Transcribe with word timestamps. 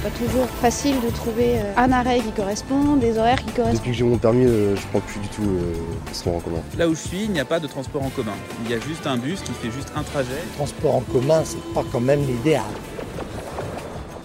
c'est 0.00 0.10
pas 0.10 0.16
toujours 0.16 0.46
facile 0.46 0.96
de 1.00 1.10
trouver 1.10 1.58
euh, 1.58 1.72
un 1.76 1.92
arrêt 1.92 2.20
qui 2.20 2.32
correspond, 2.32 2.96
des 2.96 3.18
horaires 3.18 3.38
qui 3.44 3.52
correspondent. 3.52 3.76
Depuis 3.76 3.90
que 3.90 3.96
j'ai 3.96 4.04
mon 4.04 4.18
permis, 4.18 4.44
euh, 4.44 4.76
je 4.76 4.86
prends 4.88 5.00
plus 5.00 5.20
du 5.20 5.28
tout 5.28 5.42
euh, 5.42 5.74
le 5.74 6.04
transport 6.06 6.36
en 6.36 6.40
commun. 6.40 6.60
Là 6.78 6.88
où 6.88 6.94
je 6.94 7.00
suis, 7.00 7.24
il 7.24 7.30
n'y 7.30 7.40
a 7.40 7.44
pas 7.44 7.60
de 7.60 7.66
transport 7.66 8.02
en 8.02 8.10
commun. 8.10 8.32
Il 8.64 8.70
y 8.70 8.74
a 8.74 8.80
juste 8.80 9.06
un 9.06 9.16
bus 9.16 9.42
qui 9.42 9.52
fait 9.52 9.70
juste 9.70 9.92
un 9.96 10.02
trajet. 10.02 10.30
Le 10.30 10.56
transport 10.56 10.96
en 10.96 11.00
commun, 11.00 11.42
c'est 11.44 11.62
pas 11.74 11.84
quand 11.92 12.00
même 12.00 12.20
l'idéal. 12.26 12.64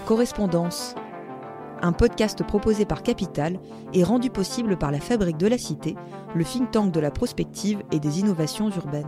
Correspondance. 0.05 0.95
Un 1.81 1.91
podcast 1.91 2.43
proposé 2.43 2.85
par 2.85 3.03
Capital 3.03 3.59
et 3.93 4.03
rendu 4.03 4.29
possible 4.29 4.77
par 4.77 4.91
la 4.91 4.99
Fabrique 4.99 5.37
de 5.37 5.47
la 5.47 5.57
Cité, 5.57 5.95
le 6.33 6.43
think 6.43 6.71
tank 6.71 6.91
de 6.91 6.99
la 6.99 7.11
prospective 7.11 7.83
et 7.91 7.99
des 7.99 8.19
innovations 8.19 8.69
urbaines. 8.69 9.07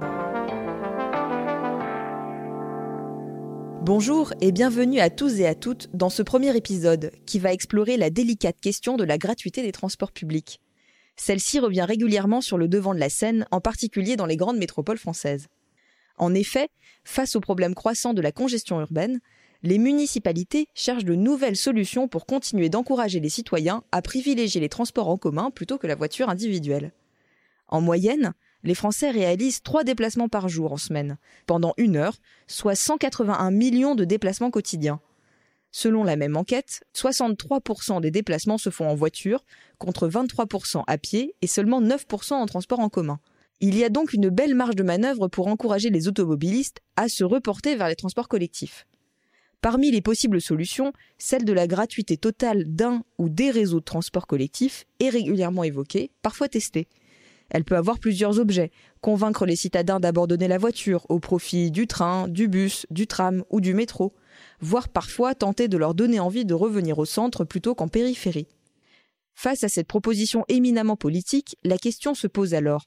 Bonjour 3.88 4.34
et 4.42 4.52
bienvenue 4.52 5.00
à 5.00 5.10
tous 5.10 5.40
et 5.40 5.48
à 5.48 5.56
toutes 5.56 5.88
dans 5.94 6.10
ce 6.10 6.22
premier 6.22 6.54
épisode 6.58 7.10
qui 7.26 7.40
va 7.40 7.54
explorer 7.54 7.96
la 7.96 8.10
délicate 8.10 8.60
question 8.60 8.98
de 8.98 9.06
la 9.06 9.18
gratuité 9.18 9.64
des 9.64 9.72
transports 9.72 10.12
publics. 10.12 10.60
Celle-ci 11.16 11.62
revient 11.62 11.86
régulièrement 11.88 12.42
sur 12.42 12.58
le 12.58 12.68
devant 12.68 12.94
de 12.94 13.00
la 13.00 13.08
scène, 13.08 13.48
en 13.50 13.62
particulier 13.62 14.18
dans 14.18 14.26
les 14.26 14.36
grandes 14.36 14.58
métropoles 14.58 14.98
françaises. 14.98 15.48
En 16.18 16.34
effet, 16.34 16.68
face 17.06 17.38
au 17.38 17.40
problème 17.40 17.76
croissant 17.76 18.14
de 18.14 18.22
la 18.22 18.34
congestion 18.34 18.82
urbaine, 18.82 19.22
les 19.64 19.78
municipalités 19.78 20.68
cherchent 20.74 21.06
de 21.06 21.16
nouvelles 21.16 21.56
solutions 21.56 22.10
pour 22.10 22.26
continuer 22.26 22.68
d'encourager 22.68 23.22
les 23.22 23.30
citoyens 23.30 23.84
à 23.94 24.02
privilégier 24.02 24.60
les 24.60 24.68
transports 24.68 25.08
en 25.08 25.18
commun 25.18 25.50
plutôt 25.50 25.78
que 25.78 25.88
la 25.88 25.96
voiture 25.96 26.28
individuelle. 26.28 26.92
En 27.70 27.80
moyenne, 27.80 28.34
les 28.64 28.76
Français 28.76 29.12
réalisent 29.12 29.62
trois 29.62 29.84
déplacements 29.84 30.30
par 30.30 30.50
jour 30.50 30.74
en 30.74 30.78
semaine, 30.78 31.18
pendant 31.46 31.74
une 31.78 31.96
heure, 31.96 32.18
soit 32.48 32.76
181 32.76 33.52
millions 33.52 33.96
de 33.96 34.06
déplacements 34.06 34.52
quotidiens. 34.52 35.00
Selon 35.72 36.04
la 36.04 36.16
même 36.16 36.38
enquête, 36.38 36.84
63% 36.96 38.02
des 38.02 38.12
déplacements 38.12 38.58
se 38.58 38.70
font 38.70 38.90
en 38.90 38.96
voiture, 38.96 39.46
contre 39.78 40.08
23% 40.08 40.84
à 40.88 40.98
pied 40.98 41.36
et 41.42 41.48
seulement 41.48 41.82
9% 41.82 42.34
en 42.34 42.46
transport 42.46 42.80
en 42.80 42.90
commun. 42.90 43.20
Il 43.60 43.78
y 43.78 43.84
a 43.84 43.90
donc 43.90 44.14
une 44.14 44.30
belle 44.30 44.56
marge 44.56 44.76
de 44.76 44.84
manœuvre 44.84 45.28
pour 45.28 45.48
encourager 45.48 45.90
les 45.90 46.08
automobilistes 46.08 46.80
à 46.96 47.10
se 47.10 47.24
reporter 47.24 47.76
vers 47.76 47.90
les 47.90 47.96
transports 47.96 48.28
collectifs. 48.28 48.88
Parmi 49.62 49.90
les 49.90 50.02
possibles 50.02 50.40
solutions, 50.40 50.94
celle 51.18 51.44
de 51.44 51.54
la 51.54 51.66
gratuité 51.66 52.18
totale 52.18 52.66
d'un 52.66 53.04
ou 53.18 53.30
des 53.30 53.50
réseaux 53.50 53.80
de 53.80 53.86
transport 53.86 54.28
collectif 54.28 54.86
est 55.00 55.10
régulièrement 55.10 55.64
évoquée, 55.64 56.12
parfois 56.22 56.48
testée. 56.48 56.88
Elle 57.50 57.64
peut 57.64 57.78
avoir 57.78 58.00
plusieurs 58.00 58.40
objets. 58.40 58.72
Convaincre 59.02 59.46
les 59.46 59.56
citadins 59.56 60.00
d'abandonner 60.00 60.48
la 60.48 60.58
voiture 60.58 61.06
au 61.10 61.20
profit 61.20 61.72
du 61.72 61.88
train, 61.88 62.28
du 62.28 62.48
bus, 62.48 62.86
du 62.90 63.08
tram 63.08 63.44
ou 63.50 63.62
du 63.62 63.74
métro, 63.74 64.14
voire 64.60 64.90
parfois 64.90 65.36
tenter 65.36 65.68
de 65.68 65.78
leur 65.78 65.94
donner 65.94 66.20
envie 66.20 66.46
de 66.46 66.54
revenir 66.54 67.00
au 67.00 67.06
centre 67.06 67.46
plutôt 67.46 67.76
qu'en 67.76 67.88
périphérie. 67.88 68.48
Face 69.36 69.64
à 69.64 69.70
cette 69.70 69.88
proposition 69.88 70.46
éminemment 70.50 70.96
politique, 70.96 71.56
la 71.64 71.78
question 71.78 72.14
se 72.14 72.28
pose 72.28 72.54
alors 72.54 72.86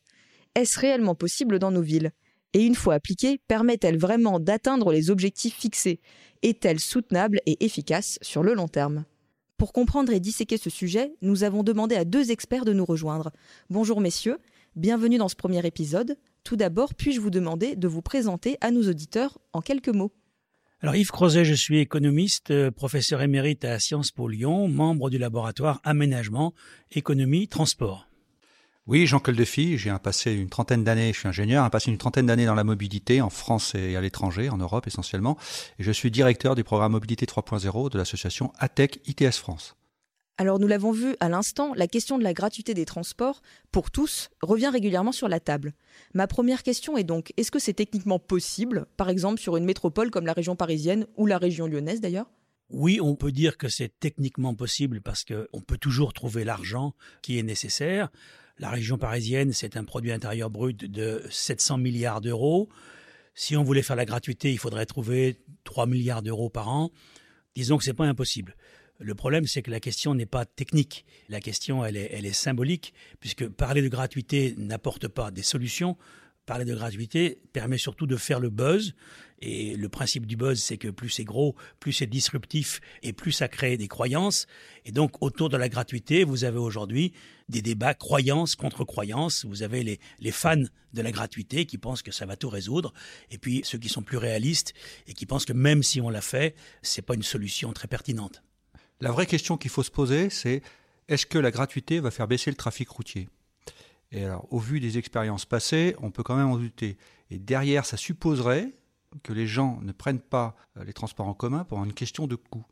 est-ce 0.56 0.80
réellement 0.80 1.14
possible 1.14 1.58
dans 1.61 1.70
nos 1.70 1.80
villes? 1.80 2.11
Et 2.55 2.67
une 2.67 2.74
fois 2.74 2.95
appliquée, 2.95 3.41
permet-elle 3.47 3.98
vraiment 3.98 4.41
d'atteindre 4.41 4.92
les 4.92 5.11
objectifs 5.11 5.55
fixés? 5.55 6.00
Est-elle 6.42 6.80
soutenable 6.80 7.41
et 7.47 7.64
efficace 7.64 8.19
sur 8.20 8.42
le 8.42 8.55
long 8.55 8.67
terme? 8.67 9.05
Pour 9.56 9.72
comprendre 9.72 10.12
et 10.12 10.19
disséquer 10.19 10.56
ce 10.56 10.70
sujet, 10.70 11.12
nous 11.22 11.45
avons 11.45 11.62
demandé 11.62 11.95
à 11.95 12.05
deux 12.05 12.33
experts 12.33 12.64
de 12.64 12.72
nous 12.72 12.84
rejoindre. 12.84 13.30
Bonjour 13.69 14.00
messieurs, 14.00 14.39
bienvenue 14.77 15.19
dans 15.19 15.29
ce 15.29 15.37
premier 15.37 15.65
épisode. 15.67 16.17
Tout 16.45 16.57
d'abord, 16.57 16.95
puis-je 16.95 17.21
vous 17.21 17.31
demander 17.31 17.77
de 17.77 17.89
vous 17.89 18.03
présenter 18.03 18.57
à 18.61 18.71
nos 18.71 18.89
auditeurs 18.89 19.39
en 19.53 19.61
quelques 19.61 19.89
mots? 19.89 20.13
Alors 20.81 20.97
Yves 20.97 21.11
Crozet, 21.11 21.45
je 21.45 21.55
suis 21.55 21.79
économiste, 21.79 22.51
euh, 22.51 22.71
professeur 22.71 23.21
émérite 23.21 23.65
à 23.65 23.79
Sciences 23.79 24.13
Po 24.13 24.29
Lyon, 24.29 24.69
membre 24.69 25.11
du 25.11 25.19
laboratoire 25.19 25.81
Aménagement, 25.85 26.55
Économie, 26.92 27.48
Transport. 27.48 28.07
Oui, 28.86 29.07
Jean 29.07 29.20
Coldefi, 29.20 29.77
j'ai 29.77 29.91
un 29.91 29.98
passé 29.98 30.33
une 30.33 30.48
trentaine 30.48 30.83
d'années, 30.83 31.13
je 31.13 31.19
suis 31.19 31.29
ingénieur, 31.29 31.64
un 31.64 31.70
passé 31.70 31.91
une 31.91 31.98
trentaine 31.98 32.27
d'années 32.27 32.47
dans 32.47 32.55
la 32.55 32.64
mobilité 32.64 33.20
en 33.20 33.30
France 33.30 33.75
et 33.75 33.95
à 33.95 34.01
l'étranger, 34.01 34.48
en 34.48 34.57
Europe 34.57 34.86
essentiellement, 34.86 35.36
et 35.79 35.83
je 35.83 35.92
suis 35.92 36.11
directeur 36.11 36.55
du 36.55 36.64
programme 36.64 36.92
Mobilité 36.92 37.27
3.0 37.27 37.91
de 37.91 37.98
l'association 37.98 38.53
ATEC 38.59 39.01
ITS 39.07 39.36
France. 39.36 39.77
Alors 40.40 40.58
nous 40.58 40.68
l'avons 40.68 40.90
vu 40.90 41.17
à 41.20 41.28
l'instant, 41.28 41.74
la 41.74 41.86
question 41.86 42.17
de 42.17 42.24
la 42.24 42.33
gratuité 42.33 42.73
des 42.73 42.86
transports, 42.86 43.42
pour 43.73 43.90
tous, 43.90 44.30
revient 44.40 44.70
régulièrement 44.73 45.12
sur 45.12 45.28
la 45.28 45.39
table. 45.39 45.74
Ma 46.14 46.27
première 46.27 46.62
question 46.62 46.96
est 46.96 47.05
donc, 47.05 47.34
est-ce 47.36 47.51
que 47.51 47.58
c'est 47.58 47.74
techniquement 47.74 48.18
possible, 48.18 48.86
par 48.96 49.11
exemple 49.11 49.39
sur 49.39 49.58
une 49.58 49.67
métropole 49.67 50.11
comme 50.11 50.24
la 50.24 50.33
région 50.33 50.56
parisienne 50.56 51.06
ou 51.18 51.27
la 51.27 51.36
région 51.36 51.67
lyonnaise 51.67 52.00
d'ailleurs? 52.00 52.30
Oui, 52.70 53.00
on 53.02 53.17
peut 53.17 53.33
dire 53.33 53.58
que 53.58 53.68
c'est 53.68 53.92
techniquement 54.00 54.55
possible 54.55 55.02
parce 55.02 55.27
qu'on 55.27 55.61
peut 55.61 55.77
toujours 55.77 56.14
trouver 56.14 56.45
l'argent 56.45 56.95
qui 57.20 57.39
est 57.39 57.42
nécessaire. 57.42 58.08
La 58.56 58.70
région 58.70 58.96
parisienne, 58.96 59.52
c'est 59.52 59.77
un 59.77 59.84
produit 59.84 60.11
intérieur 60.11 60.48
brut 60.48 60.86
de 60.86 61.23
700 61.29 61.77
milliards 61.77 62.23
d'euros. 62.23 62.70
Si 63.34 63.58
on 63.58 63.62
voulait 63.62 63.83
faire 63.83 63.95
la 63.95 64.06
gratuité, 64.06 64.50
il 64.50 64.58
faudrait 64.58 64.86
trouver 64.86 65.36
3 65.64 65.84
milliards 65.84 66.23
d'euros 66.23 66.48
par 66.48 66.70
an. 66.70 66.92
Disons 67.55 67.77
que 67.77 67.84
ce 67.84 67.90
n'est 67.90 67.95
pas 67.95 68.06
impossible. 68.06 68.56
Le 69.02 69.14
problème, 69.14 69.46
c'est 69.46 69.62
que 69.62 69.70
la 69.70 69.80
question 69.80 70.14
n'est 70.14 70.27
pas 70.27 70.44
technique. 70.44 71.06
La 71.30 71.40
question, 71.40 71.83
elle 71.83 71.96
est, 71.96 72.11
elle 72.12 72.27
est 72.27 72.34
symbolique, 72.34 72.92
puisque 73.18 73.48
parler 73.48 73.80
de 73.80 73.88
gratuité 73.88 74.55
n'apporte 74.58 75.08
pas 75.08 75.30
des 75.30 75.42
solutions. 75.42 75.96
Parler 76.44 76.66
de 76.66 76.74
gratuité 76.74 77.40
permet 77.55 77.78
surtout 77.78 78.06
de 78.06 78.16
faire 78.16 78.40
le 78.40 78.50
buzz. 78.50 78.94
Et 79.40 79.74
le 79.74 79.88
principe 79.88 80.27
du 80.27 80.36
buzz, 80.36 80.61
c'est 80.61 80.77
que 80.77 80.88
plus 80.88 81.08
c'est 81.08 81.24
gros, 81.24 81.56
plus 81.78 81.94
c'est 81.94 82.06
disruptif 82.06 82.83
et 83.02 83.14
plus 83.14 83.33
ça 83.33 83.48
crée 83.48 83.78
des 83.78 83.88
croyances. 83.88 84.46
Et 84.84 84.92
donc, 84.92 85.22
autour 85.22 85.48
de 85.48 85.56
la 85.56 85.70
gratuité, 85.70 86.22
vous 86.22 86.44
avez 86.44 86.58
aujourd'hui 86.58 87.14
des 87.48 87.62
débats 87.62 87.94
croyances 87.94 88.55
contre 88.55 88.84
croyances. 88.84 89.46
Vous 89.46 89.62
avez 89.62 89.82
les, 89.82 89.98
les 90.18 90.30
fans 90.30 90.56
de 90.92 91.00
la 91.00 91.11
gratuité 91.11 91.64
qui 91.64 91.78
pensent 91.78 92.02
que 92.02 92.12
ça 92.12 92.27
va 92.27 92.36
tout 92.36 92.50
résoudre. 92.50 92.92
Et 93.30 93.38
puis, 93.38 93.62
ceux 93.64 93.78
qui 93.78 93.88
sont 93.88 94.02
plus 94.02 94.18
réalistes 94.18 94.74
et 95.06 95.14
qui 95.14 95.24
pensent 95.24 95.46
que 95.46 95.55
même 95.55 95.82
si 95.82 96.02
on 96.02 96.11
l'a 96.11 96.20
fait, 96.20 96.55
c'est 96.82 97.00
pas 97.00 97.14
une 97.14 97.22
solution 97.22 97.72
très 97.72 97.88
pertinente. 97.88 98.42
La 99.00 99.12
vraie 99.12 99.27
question 99.27 99.56
qu'il 99.56 99.70
faut 99.70 99.83
se 99.83 99.90
poser, 99.90 100.28
c'est 100.28 100.62
est-ce 101.08 101.24
que 101.24 101.38
la 101.38 101.50
gratuité 101.50 102.00
va 102.00 102.11
faire 102.11 102.28
baisser 102.28 102.50
le 102.50 102.56
trafic 102.56 102.88
routier? 102.90 103.28
Et 104.12 104.24
alors, 104.24 104.46
au 104.52 104.58
vu 104.58 104.78
des 104.78 104.98
expériences 104.98 105.46
passées, 105.46 105.96
on 106.02 106.11
peut 106.11 106.22
quand 106.22 106.36
même 106.36 106.48
en 106.48 106.56
douter. 106.56 106.98
Et 107.30 107.38
derrière, 107.38 107.86
ça 107.86 107.96
supposerait 107.96 108.74
que 109.22 109.33
les 109.33 109.46
gens 109.46 109.78
ne 109.83 109.92
prennent 109.92 110.20
pas 110.20 110.55
euh, 110.77 110.84
les 110.84 110.92
transports 110.92 111.27
en 111.27 111.34
commun 111.34 111.64
pour 111.64 111.83
une 111.83 111.94
question 111.94 112.27
de 112.27 112.36
coût. 112.36 112.64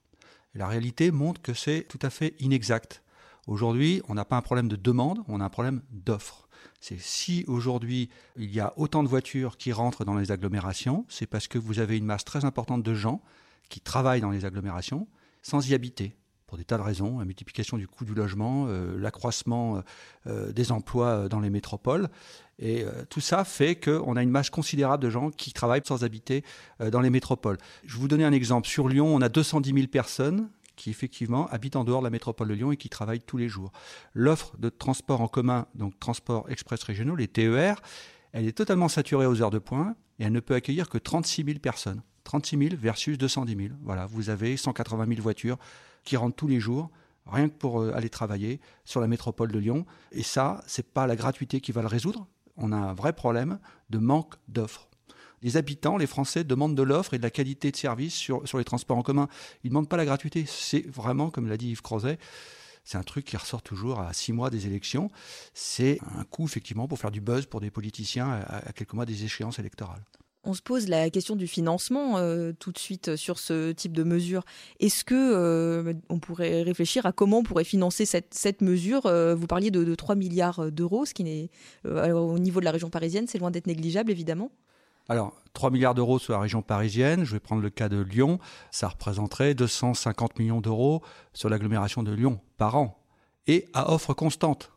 La 0.55 0.67
réalité 0.67 1.11
montre 1.11 1.41
que 1.41 1.55
c'est 1.55 1.85
tout 1.89 1.99
à 2.03 2.11
fait 2.11 2.35
inexact. 2.41 3.03
Aujourd'hui, 3.47 4.03
on 4.09 4.15
n'a 4.15 4.25
pas 4.25 4.37
un 4.37 4.43
problème 4.43 4.69
de 4.69 4.77
demande, 4.77 5.21
on 5.29 5.41
a 5.41 5.45
un 5.45 5.51
problème 5.51 5.83
d'offre. 5.91 6.49
C'est 6.81 7.01
si 7.01 7.45
aujourd'hui 7.49 8.11
il 8.37 8.53
y 8.53 8.61
a 8.61 8.73
autant 8.77 9.03
de 9.03 9.09
voitures 9.09 9.57
qui 9.57 9.73
rentrent 9.73 10.05
dans 10.05 10.17
les 10.17 10.31
agglomérations, 10.31 11.07
c'est 11.09 11.27
parce 11.27 11.49
que 11.49 11.59
vous 11.59 11.79
avez 11.79 11.97
une 11.97 12.05
masse 12.05 12.25
très 12.25 12.45
importante 12.45 12.83
de 12.83 12.95
gens 12.95 13.23
qui 13.69 13.81
travaillent 13.81 14.21
dans 14.21 14.31
les 14.31 14.45
agglomérations 14.45 15.09
sans 15.43 15.69
y 15.69 15.75
habiter 15.75 16.15
pour 16.49 16.57
des 16.57 16.65
tas 16.65 16.79
de 16.79 16.83
raisons, 16.83 17.19
la 17.19 17.27
multiplication 17.27 17.77
du 17.77 17.87
coût 17.87 18.07
du 18.07 18.15
logement, 18.15 18.65
euh, 18.69 18.99
l'accroissement 18.99 19.77
euh, 19.77 19.81
euh, 20.27 20.53
des 20.53 20.73
emplois 20.73 21.29
dans 21.29 21.41
les 21.41 21.51
métropoles. 21.51 22.09
Et 22.59 22.85
tout 23.09 23.21
ça 23.21 23.45
fait 23.45 23.77
qu'on 23.77 24.17
a 24.17 24.23
une 24.25 24.31
masse 24.31 24.51
considérable 24.51 25.01
de 25.01 25.11
gens 25.11 25.31
qui 25.31 25.53
travaillent 25.53 25.87
sans 25.87 26.03
habiter 26.03 26.43
dans 26.81 27.01
les 27.01 27.09
métropoles. 27.09 27.57
Je 27.85 27.95
vais 27.95 28.01
vous 28.01 28.09
donner 28.09 28.25
un 28.25 28.33
exemple. 28.33 28.67
Sur 28.67 28.89
Lyon, 28.89 29.07
on 29.15 29.21
a 29.21 29.29
210 29.29 29.73
000 29.73 29.87
personnes 29.87 30.51
qui 30.75 30.91
effectivement 30.91 31.47
habitent 31.51 31.77
en 31.77 31.85
dehors 31.85 32.01
de 32.01 32.07
la 32.07 32.11
métropole 32.11 32.49
de 32.49 32.55
Lyon 32.55 32.73
et 32.73 32.77
qui 32.77 32.89
travaillent 32.89 33.21
tous 33.21 33.37
les 33.37 33.49
jours. 33.49 33.71
L'offre 34.13 34.57
de 34.59 34.71
transport 34.71 35.21
en 35.21 35.29
commun, 35.29 35.69
donc 35.77 36.01
transport 36.01 36.51
express 36.51 36.83
régionaux, 36.83 37.15
les 37.15 37.29
TER, 37.29 37.81
elle 38.33 38.49
est 38.49 38.59
totalement 38.59 38.89
saturée 38.89 39.27
aux 39.27 39.41
heures 39.41 39.51
de 39.51 39.61
pointe 39.61 39.97
et 40.19 40.25
elle 40.25 40.33
ne 40.33 40.41
peut 40.41 40.57
accueillir 40.57 40.89
que 40.89 40.99
36 40.99 41.45
000 41.45 41.59
personnes. 41.61 42.03
36 42.29 42.59
000 42.59 42.75
versus 42.79 43.17
210 43.17 43.57
000. 43.57 43.69
Voilà, 43.83 44.05
vous 44.05 44.29
avez 44.29 44.59
180 44.59 45.07
000 45.09 45.23
voitures 45.23 45.57
qui 46.05 46.17
rentrent 46.19 46.37
tous 46.37 46.47
les 46.47 46.61
jours, 46.61 46.91
rien 47.27 47.49
que 47.49 47.55
pour 47.55 47.81
euh, 47.81 47.93
aller 47.95 48.11
travailler 48.11 48.61
sur 48.85 49.01
la 49.01 49.07
métropole 49.07 49.51
de 49.51 49.59
Lyon. 49.59 49.87
Et 50.13 50.23
ça, 50.23 50.63
c'est 50.67 50.87
pas 50.87 51.07
la 51.07 51.17
gratuité 51.17 51.63
qui 51.63 51.73
va 51.73 51.81
le 51.81 51.87
résoudre. 51.87 52.27
On 52.59 52.71
a 52.71 52.77
un 52.77 52.93
vrai 52.93 53.15
problème 53.15 53.59
de 53.89 53.97
manque 53.97 54.35
d'offres. 54.47 54.91
Les 55.41 55.57
habitants, 55.57 55.97
les 55.97 56.07
Français, 56.07 56.45
demandent 56.45 56.75
de 56.75 56.83
l'offre 56.83 57.15
et 57.15 57.19
de 57.19 57.23
la 57.23 57.31
qualité 57.31 57.71
de 57.71 57.77
service 57.77 58.15
sur, 58.15 58.47
sur 58.47 58.59
les 58.59 58.65
transports 58.65 58.99
en 58.99 59.03
commun. 59.03 59.29
Ils 59.65 59.69
ne 59.69 59.71
demandent 59.71 59.89
pas 59.89 59.97
la 59.97 60.05
gratuité. 60.05 60.45
C'est 60.47 60.87
vraiment, 60.87 61.31
comme 61.31 61.49
l'a 61.49 61.57
dit 61.57 61.71
Yves 61.71 61.81
Crozet, 61.81 62.19
c'est 62.85 62.99
un 62.99 63.03
truc 63.03 63.25
qui 63.25 63.39
ressort 63.39 63.63
toujours 63.63 64.01
à 64.01 64.13
six 64.13 64.35
mois 64.35 64.51
des 64.51 64.67
élections. 64.67 65.11
C'est 65.55 65.99
un 66.15 66.25
coup, 66.25 66.45
effectivement, 66.45 66.89
pour 66.89 66.99
faire 66.99 67.11
du 67.11 67.23
buzz 67.23 67.47
pour 67.47 67.61
des 67.61 67.71
politiciens 67.71 68.43
à 68.47 68.73
quelques 68.75 68.93
mois 68.93 69.07
des 69.07 69.25
échéances 69.25 69.59
électorales. 69.59 70.05
On 70.49 70.55
se 70.55 70.63
pose 70.63 70.89
la 70.89 71.11
question 71.11 71.37
du 71.37 71.47
financement 71.47 72.17
euh, 72.17 72.53
tout 72.59 72.73
de 72.73 72.79
suite 72.79 73.17
sur 73.17 73.39
ce 73.39 73.71
type 73.73 73.93
de 73.93 74.03
mesure. 74.03 74.45
Est-ce 74.81 75.05
que 75.05 75.15
euh, 75.15 75.93
on 76.09 76.21
pourrait 76.21 76.63
réfléchir 76.63 77.05
à 77.05 77.13
comment 77.13 77.41
on 77.41 77.43
pourrait 77.43 77.65
financer 77.65 78.07
cette, 78.07 78.63
mesure 78.63 79.05
euh, 79.05 79.35
Vous 79.35 79.47
parliez 79.47 79.71
de, 79.71 79.95
3 79.95 80.15
milliards 80.15 80.73
d'euros, 80.73 81.05
ce 81.05 81.13
qui 81.13 81.23
n'est 81.23 81.51
au 81.85 82.39
niveau 82.39 82.61
de 82.61 82.65
la 82.65 82.71
région 82.71 82.89
parisienne, 82.89 83.27
c'est 83.27 83.37
loin 83.37 83.51
d'être 83.51 83.67
négligeable 83.67 84.11
évidemment. 84.11 84.51
Alors, 85.11 85.35
3 85.53 85.71
milliards 85.71 85.95
d'euros 85.95 86.19
sur 86.19 86.33
la 86.33 86.41
région 86.41 86.63
parisienne, 86.63 87.25
je 87.25 87.33
vais 87.33 87.41
prendre 87.41 87.61
le 87.61 87.69
cas 87.69 87.91
de 87.91 88.01
Lyon, 88.01 88.39
ça 88.71 88.89
représenterait 88.89 89.53
250 89.53 90.39
millions 90.39 90.63
d'euros 90.63 91.03
sur 91.35 91.51
l'agglomération 91.51 92.03
de 92.03 92.13
Lyon 92.13 92.41
par 92.57 92.75
an, 92.77 93.05
et 93.47 93.67
à 93.75 93.93
offre 93.93 94.15
constante. 94.15 94.73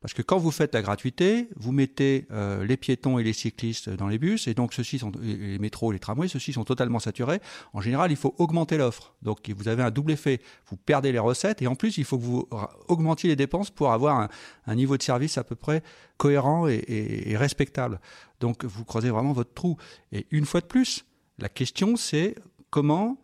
Parce 0.00 0.14
que 0.14 0.22
quand 0.22 0.38
vous 0.38 0.50
faites 0.50 0.72
la 0.72 0.80
gratuité, 0.80 1.50
vous 1.56 1.72
mettez 1.72 2.26
euh, 2.30 2.64
les 2.64 2.78
piétons 2.78 3.18
et 3.18 3.22
les 3.22 3.34
cyclistes 3.34 3.90
dans 3.90 4.08
les 4.08 4.18
bus, 4.18 4.48
et 4.48 4.54
donc 4.54 4.72
ceux-ci 4.72 4.98
sont 4.98 5.12
les 5.20 5.58
métros, 5.58 5.92
les 5.92 5.98
tramways, 5.98 6.28
ceux-ci 6.28 6.54
sont 6.54 6.64
totalement 6.64 7.00
saturés. 7.00 7.40
En 7.74 7.82
général, 7.82 8.10
il 8.10 8.16
faut 8.16 8.34
augmenter 8.38 8.78
l'offre. 8.78 9.14
Donc 9.20 9.50
vous 9.50 9.68
avez 9.68 9.82
un 9.82 9.90
double 9.90 10.12
effet. 10.12 10.40
Vous 10.68 10.76
perdez 10.78 11.12
les 11.12 11.18
recettes, 11.18 11.60
et 11.60 11.66
en 11.66 11.74
plus, 11.74 11.98
il 11.98 12.04
faut 12.04 12.16
que 12.16 12.24
vous 12.24 12.48
augmentiez 12.88 13.28
les 13.28 13.36
dépenses 13.36 13.70
pour 13.70 13.92
avoir 13.92 14.28
un, 14.66 14.74
niveau 14.74 14.96
de 14.96 15.02
service 15.02 15.36
à 15.36 15.44
peu 15.44 15.54
près 15.54 15.82
cohérent 16.16 16.66
et, 16.66 16.82
et 16.88 17.36
respectable. 17.36 18.00
Donc 18.40 18.64
vous 18.64 18.84
creusez 18.84 19.10
vraiment 19.10 19.32
votre 19.32 19.52
trou. 19.52 19.76
Et 20.12 20.26
une 20.30 20.46
fois 20.46 20.62
de 20.62 20.66
plus, 20.66 21.04
la 21.38 21.50
question 21.50 21.96
c'est 21.96 22.36
comment 22.70 23.18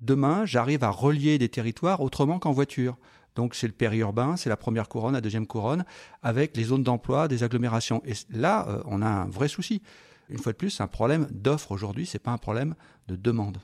demain 0.00 0.46
j'arrive 0.46 0.82
à 0.82 0.90
relier 0.90 1.36
des 1.36 1.50
territoires 1.50 2.00
autrement 2.00 2.38
qu'en 2.38 2.52
voiture? 2.52 2.96
Donc 3.36 3.54
c'est 3.54 3.68
le 3.68 3.72
périurbain, 3.72 4.36
c'est 4.36 4.48
la 4.48 4.56
première 4.56 4.88
couronne, 4.88 5.12
la 5.12 5.20
deuxième 5.20 5.46
couronne, 5.46 5.84
avec 6.22 6.56
les 6.56 6.64
zones 6.64 6.82
d'emploi 6.82 7.28
des 7.28 7.44
agglomérations. 7.44 8.02
Et 8.04 8.14
là, 8.30 8.66
euh, 8.68 8.82
on 8.86 9.02
a 9.02 9.06
un 9.06 9.26
vrai 9.26 9.46
souci. 9.46 9.82
Une 10.28 10.38
fois 10.38 10.52
de 10.52 10.56
plus, 10.56 10.70
c'est 10.70 10.82
un 10.82 10.88
problème 10.88 11.28
d'offre 11.30 11.70
aujourd'hui, 11.70 12.06
ce 12.06 12.16
n'est 12.16 12.22
pas 12.22 12.32
un 12.32 12.38
problème 12.38 12.74
de 13.06 13.14
demande. 13.14 13.58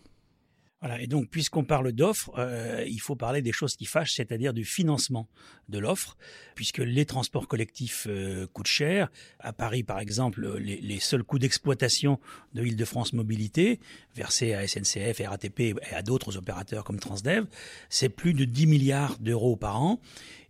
Voilà, 0.83 1.01
et 1.01 1.07
donc, 1.07 1.29
puisqu'on 1.29 1.63
parle 1.63 1.93
d'offres, 1.93 2.33
euh, 2.39 2.85
il 2.89 3.01
faut 3.01 3.15
parler 3.15 3.41
des 3.41 3.53
choses 3.53 3.77
qui 3.77 3.85
fâchent, 3.85 4.15
c'est-à-dire 4.15 4.53
du 4.53 4.65
financement 4.65 5.29
de 5.69 5.79
l'offre, 5.79 6.17
puisque 6.57 6.79
les 6.79 7.07
transports 7.07 7.47
collectifs 7.47 8.09
euh, 8.11 8.49
coûtent 8.53 8.67
cher. 8.67 9.09
À 9.39 9.53
Paris, 9.53 9.85
par 9.85 10.01
exemple, 10.01 10.59
les, 10.59 10.81
les 10.81 10.99
seuls 10.99 11.23
coûts 11.23 11.39
d'exploitation 11.39 12.19
de 12.55 12.65
Île-de-France 12.65 13.13
Mobilité, 13.13 13.79
versés 14.17 14.55
à 14.55 14.67
SNCF, 14.67 15.23
RATP 15.25 15.61
et 15.61 15.75
à 15.95 16.03
d'autres 16.03 16.37
opérateurs 16.37 16.83
comme 16.83 16.99
Transdev, 16.99 17.47
c'est 17.89 18.09
plus 18.09 18.35
de 18.35 18.45
10 18.45 18.67
milliards 18.67 19.19
d'euros 19.21 19.55
par 19.55 19.81
an. 19.81 20.01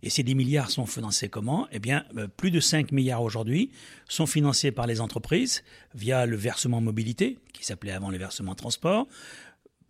Et 0.01 0.09
ces 0.09 0.23
10 0.23 0.33
milliards 0.33 0.71
sont 0.71 0.87
financés 0.87 1.29
comment? 1.29 1.67
Eh 1.71 1.77
bien, 1.77 2.05
euh, 2.17 2.27
plus 2.27 2.49
de 2.49 2.59
5 2.59 2.91
milliards 2.91 3.21
aujourd'hui 3.21 3.69
sont 4.09 4.25
financés 4.25 4.71
par 4.71 4.87
les 4.87 4.99
entreprises 4.99 5.63
via 5.93 6.25
le 6.25 6.35
versement 6.35 6.81
mobilité, 6.81 7.37
qui 7.53 7.63
s'appelait 7.63 7.91
avant 7.91 8.09
le 8.09 8.17
versement 8.17 8.55
transport 8.55 9.07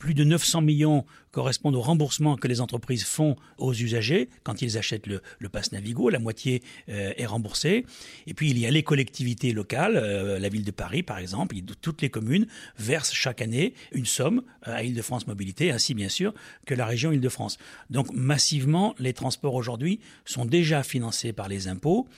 plus 0.04 0.14
de 0.14 0.26
900 0.26 0.60
millions 0.60 1.06
correspondent 1.32 1.78
au 1.78 1.82
remboursement 1.82 2.36
que 2.36 2.50
les 2.50 2.60
entreprises 2.60 3.06
font 3.06 3.38
aux 3.58 3.74
usagers 3.74 4.28
quand 4.44 4.62
ils 4.62 4.78
achètent 4.78 5.08
le, 5.08 5.22
pass 5.48 5.72
Navigo. 5.72 6.10
La 6.10 6.20
moitié 6.20 6.62
euh, 6.90 7.14
est 7.16 7.26
remboursée. 7.26 7.86
Et 8.28 8.34
puis 8.34 8.50
il 8.50 8.60
y 8.60 8.66
a 8.66 8.72
les 8.72 8.84
collectivités 8.84 9.54
locales, 9.54 9.96
euh, 9.96 10.40
la 10.40 10.50
ville 10.50 10.66
de 10.66 10.72
Paris 10.72 11.04
par 11.04 11.20
exemple, 11.20 11.56
toutes 11.80 12.02
les 12.02 12.10
communes 12.10 12.48
versent 12.78 13.14
chaque 13.14 13.42
année 13.42 13.76
une 13.94 14.06
somme 14.06 14.44
euh, 14.68 14.76
à 14.76 14.84
Île-de-France 14.84 15.26
Mobilité, 15.26 15.72
ainsi 15.72 15.94
bien 15.94 16.10
sûr 16.10 16.34
que 16.66 16.76
la 16.76 16.86
région 16.86 17.14
Île-de-France. 17.14 17.58
Donc 17.90 18.12
massivement, 18.12 18.96
les 19.00 19.14
transports 19.14 19.56
aujourd'hui 19.56 20.02
sont 20.26 20.44
déjà 20.44 20.84
financés 20.84 21.32
par 21.32 21.48
les 21.48 21.70
impôts. 21.70 22.10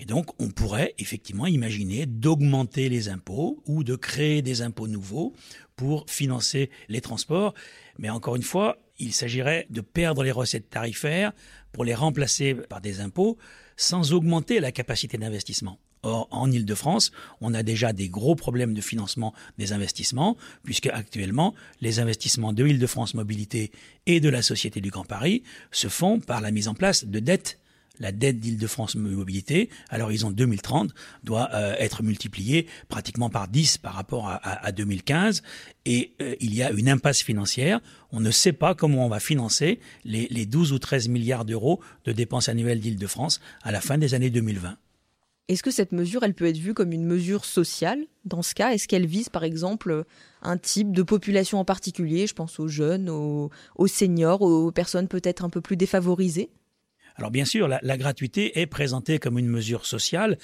Et 0.00 0.06
donc, 0.06 0.30
on 0.40 0.48
pourrait 0.48 0.94
effectivement 0.98 1.46
imaginer 1.46 2.06
d'augmenter 2.06 2.88
les 2.88 3.10
impôts 3.10 3.62
ou 3.66 3.84
de 3.84 3.96
créer 3.96 4.40
des 4.40 4.62
impôts 4.62 4.88
nouveaux 4.88 5.34
pour 5.76 6.08
financer 6.08 6.70
les 6.88 7.02
transports. 7.02 7.52
Mais 7.98 8.08
encore 8.08 8.34
une 8.34 8.42
fois, 8.42 8.78
il 8.98 9.12
s'agirait 9.12 9.66
de 9.68 9.82
perdre 9.82 10.24
les 10.24 10.30
recettes 10.30 10.70
tarifaires 10.70 11.32
pour 11.70 11.84
les 11.84 11.94
remplacer 11.94 12.54
par 12.54 12.80
des 12.80 13.00
impôts 13.00 13.36
sans 13.76 14.14
augmenter 14.14 14.58
la 14.58 14.72
capacité 14.72 15.18
d'investissement. 15.18 15.78
Or, 16.02 16.28
en 16.30 16.50
Ile-de-France, 16.50 17.12
on 17.42 17.52
a 17.52 17.62
déjà 17.62 17.92
des 17.92 18.08
gros 18.08 18.34
problèmes 18.34 18.72
de 18.72 18.80
financement 18.80 19.34
des 19.58 19.74
investissements, 19.74 20.38
puisque 20.62 20.86
actuellement, 20.86 21.54
les 21.82 22.00
investissements 22.00 22.54
de 22.54 22.66
Île-de-France 22.66 23.12
Mobilité 23.12 23.70
et 24.06 24.20
de 24.20 24.30
la 24.30 24.40
Société 24.40 24.80
du 24.80 24.88
Grand 24.88 25.04
Paris 25.04 25.42
se 25.72 25.88
font 25.88 26.18
par 26.18 26.40
la 26.40 26.52
mise 26.52 26.68
en 26.68 26.74
place 26.74 27.04
de 27.04 27.18
dettes 27.18 27.59
la 28.00 28.12
dette 28.12 28.40
d'Île-de-France 28.40 28.96
Mobilité 28.96 29.70
à 29.88 29.98
l'horizon 29.98 30.30
2030 30.30 30.92
doit 31.22 31.50
euh, 31.54 31.74
être 31.78 32.02
multipliée 32.02 32.66
pratiquement 32.88 33.30
par 33.30 33.46
10 33.46 33.78
par 33.78 33.94
rapport 33.94 34.28
à, 34.28 34.72
2015 34.72 35.42
et 35.86 36.12
euh, 36.20 36.34
il 36.40 36.54
y 36.54 36.62
a 36.62 36.70
une 36.70 36.88
impasse 36.88 37.22
financière. 37.22 37.80
On 38.10 38.20
ne 38.20 38.30
sait 38.30 38.52
pas 38.52 38.74
comment 38.74 39.06
on 39.06 39.08
va 39.08 39.20
financer 39.20 39.78
les, 40.04 40.26
les 40.30 40.46
12 40.46 40.72
ou 40.72 40.78
13 40.78 41.08
milliards 41.08 41.44
d'euros 41.44 41.80
de 42.04 42.12
dépenses 42.12 42.48
annuelles 42.48 42.80
d'Île-de-France 42.80 43.40
à 43.62 43.70
la 43.70 43.80
fin 43.80 43.98
des 43.98 44.14
années 44.14 44.30
2020. 44.30 44.76
Est-ce 45.48 45.64
que 45.64 45.72
cette 45.72 45.90
mesure, 45.90 46.22
elle 46.22 46.34
peut 46.34 46.46
être 46.46 46.58
vue 46.58 46.74
comme 46.74 46.92
une 46.92 47.04
mesure 47.04 47.44
sociale 47.44 48.06
Dans 48.24 48.40
ce 48.40 48.54
cas, 48.54 48.70
est-ce 48.70 48.86
qu'elle 48.86 49.06
vise, 49.06 49.28
par 49.28 49.42
exemple, 49.42 50.04
un 50.42 50.56
type 50.56 50.92
de 50.92 51.02
population 51.02 51.58
en 51.58 51.64
particulier? 51.64 52.28
Je 52.28 52.34
pense 52.34 52.60
aux 52.60 52.68
jeunes, 52.68 53.08
aux 53.08 53.86
seniors, 53.88 54.42
aux 54.42 54.70
personnes 54.70 55.08
peut-être 55.08 55.44
un 55.44 55.50
peu 55.50 55.60
plus 55.60 55.76
défavorisées? 55.76 56.50
Alors 57.16 57.30
bien 57.30 57.44
sûr, 57.44 57.68
la, 57.68 57.96
gratuité 57.98 58.60
est 58.60 58.66
présentée 58.66 59.18
comme 59.18 59.38
une 59.38 59.48
mesure 59.48 59.86
sociale. 59.86 60.38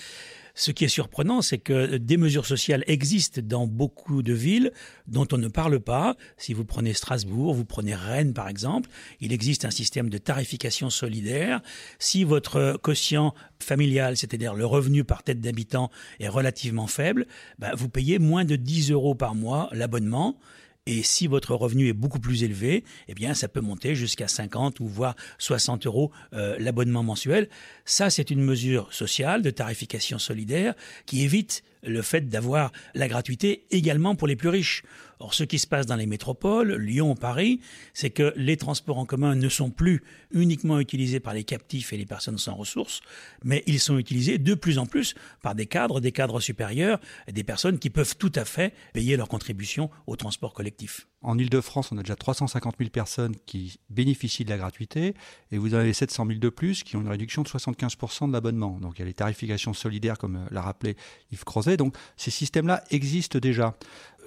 Ce 0.58 0.70
qui 0.70 0.86
est 0.86 0.88
surprenant, 0.88 1.42
c'est 1.42 1.58
que 1.58 1.98
des 1.98 2.16
mesures 2.16 2.46
sociales 2.46 2.82
existent 2.86 3.42
dans 3.44 3.66
beaucoup 3.66 4.22
de 4.22 4.32
villes 4.32 4.72
dont 5.06 5.28
on 5.32 5.36
ne 5.36 5.48
parle 5.48 5.80
pas. 5.80 6.16
Si 6.38 6.54
vous 6.54 6.64
prenez 6.64 6.94
Strasbourg, 6.94 7.52
vous 7.52 7.66
prenez 7.66 7.94
Rennes 7.94 8.32
par 8.32 8.48
exemple, 8.48 8.88
il 9.20 9.34
existe 9.34 9.66
un 9.66 9.70
système 9.70 10.08
de 10.08 10.16
tarification 10.16 10.88
solidaire. 10.88 11.60
Si 11.98 12.24
votre 12.24 12.78
quotient 12.82 13.34
familial, 13.62 14.16
c'est-à-dire 14.16 14.54
le 14.54 14.64
revenu 14.64 15.04
par 15.04 15.22
tête 15.22 15.40
d'habitant, 15.40 15.90
est 16.20 16.28
relativement 16.28 16.86
faible, 16.86 17.26
bah, 17.58 17.72
vous 17.76 17.90
payez 17.90 18.19
moins 18.19 18.46
de 18.46 18.56
10 18.56 18.92
euros 18.92 19.14
par 19.14 19.34
mois 19.34 19.69
l'abonnement. 19.72 20.38
Et 20.86 21.02
si 21.02 21.26
votre 21.26 21.54
revenu 21.54 21.88
est 21.88 21.92
beaucoup 21.92 22.20
plus 22.20 22.44
élevé, 22.44 22.84
eh 23.08 23.14
bien, 23.14 23.34
ça 23.34 23.48
peut 23.48 23.60
monter 23.60 23.94
jusqu'à 23.94 24.28
50 24.28 24.80
ou 24.80 24.86
voire 24.86 25.16
60 25.38 25.86
euros 25.86 26.12
euh, 26.32 26.56
l'abonnement 26.60 27.02
mensuel. 27.02 27.48
Ça, 27.84 28.08
c'est 28.08 28.30
une 28.30 28.42
mesure 28.42 28.92
sociale 28.92 29.42
de 29.42 29.50
tarification 29.50 30.18
solidaire 30.18 30.74
qui 31.04 31.22
évite 31.22 31.64
le 31.86 32.02
fait 32.02 32.28
d'avoir 32.28 32.72
la 32.94 33.08
gratuité 33.08 33.66
également 33.70 34.14
pour 34.14 34.28
les 34.28 34.36
plus 34.36 34.48
riches. 34.48 34.82
Or, 35.18 35.32
ce 35.32 35.44
qui 35.44 35.58
se 35.58 35.66
passe 35.66 35.86
dans 35.86 35.96
les 35.96 36.06
métropoles, 36.06 36.74
Lyon, 36.74 37.14
Paris, 37.14 37.60
c'est 37.94 38.10
que 38.10 38.34
les 38.36 38.58
transports 38.58 38.98
en 38.98 39.06
commun 39.06 39.34
ne 39.34 39.48
sont 39.48 39.70
plus 39.70 40.02
uniquement 40.30 40.78
utilisés 40.78 41.20
par 41.20 41.32
les 41.32 41.44
captifs 41.44 41.92
et 41.92 41.96
les 41.96 42.04
personnes 42.04 42.36
sans 42.36 42.54
ressources, 42.54 43.00
mais 43.42 43.62
ils 43.66 43.80
sont 43.80 43.98
utilisés 43.98 44.36
de 44.36 44.54
plus 44.54 44.78
en 44.78 44.84
plus 44.84 45.14
par 45.42 45.54
des 45.54 45.66
cadres, 45.66 46.00
des 46.00 46.12
cadres 46.12 46.40
supérieurs, 46.40 47.00
des 47.32 47.44
personnes 47.44 47.78
qui 47.78 47.88
peuvent 47.88 48.16
tout 48.16 48.32
à 48.34 48.44
fait 48.44 48.74
payer 48.92 49.16
leur 49.16 49.28
contribution 49.28 49.90
au 50.06 50.16
transport 50.16 50.52
collectif. 50.52 51.06
En 51.22 51.38
Ile-de-France, 51.38 51.91
on 51.93 51.98
a 51.98 52.02
déjà 52.02 52.14
350 52.14 52.76
000 52.79 52.91
personnes 52.91 53.34
qui 53.46 53.81
bénéficient 53.91 54.44
de 54.44 54.50
la 54.50 54.58
gratuité 54.58 55.14
et 55.50 55.58
vous 55.58 55.74
en 55.74 55.79
avez 55.79 55.93
700 55.93 56.26
000 56.26 56.38
de 56.38 56.48
plus 56.50 56.84
qui 56.84 56.96
ont 56.96 57.00
une 57.00 57.08
réduction 57.08 57.43
de 57.43 57.48
75% 57.48 58.29
de 58.29 58.32
l'abonnement. 58.32 58.79
Donc 58.81 58.94
il 58.96 59.00
y 59.00 59.02
a 59.02 59.06
les 59.06 59.14
tarifications 59.14 59.72
solidaires, 59.72 60.19
comme 60.19 60.46
l'a 60.50 60.62
rappelé 60.62 60.96
Yves 61.32 61.44
Crozet. 61.44 61.76
Donc 61.76 61.96
ces 62.17 62.31
systèmes-là 62.31 62.84
existent 62.91 63.38
déjà 63.38 63.76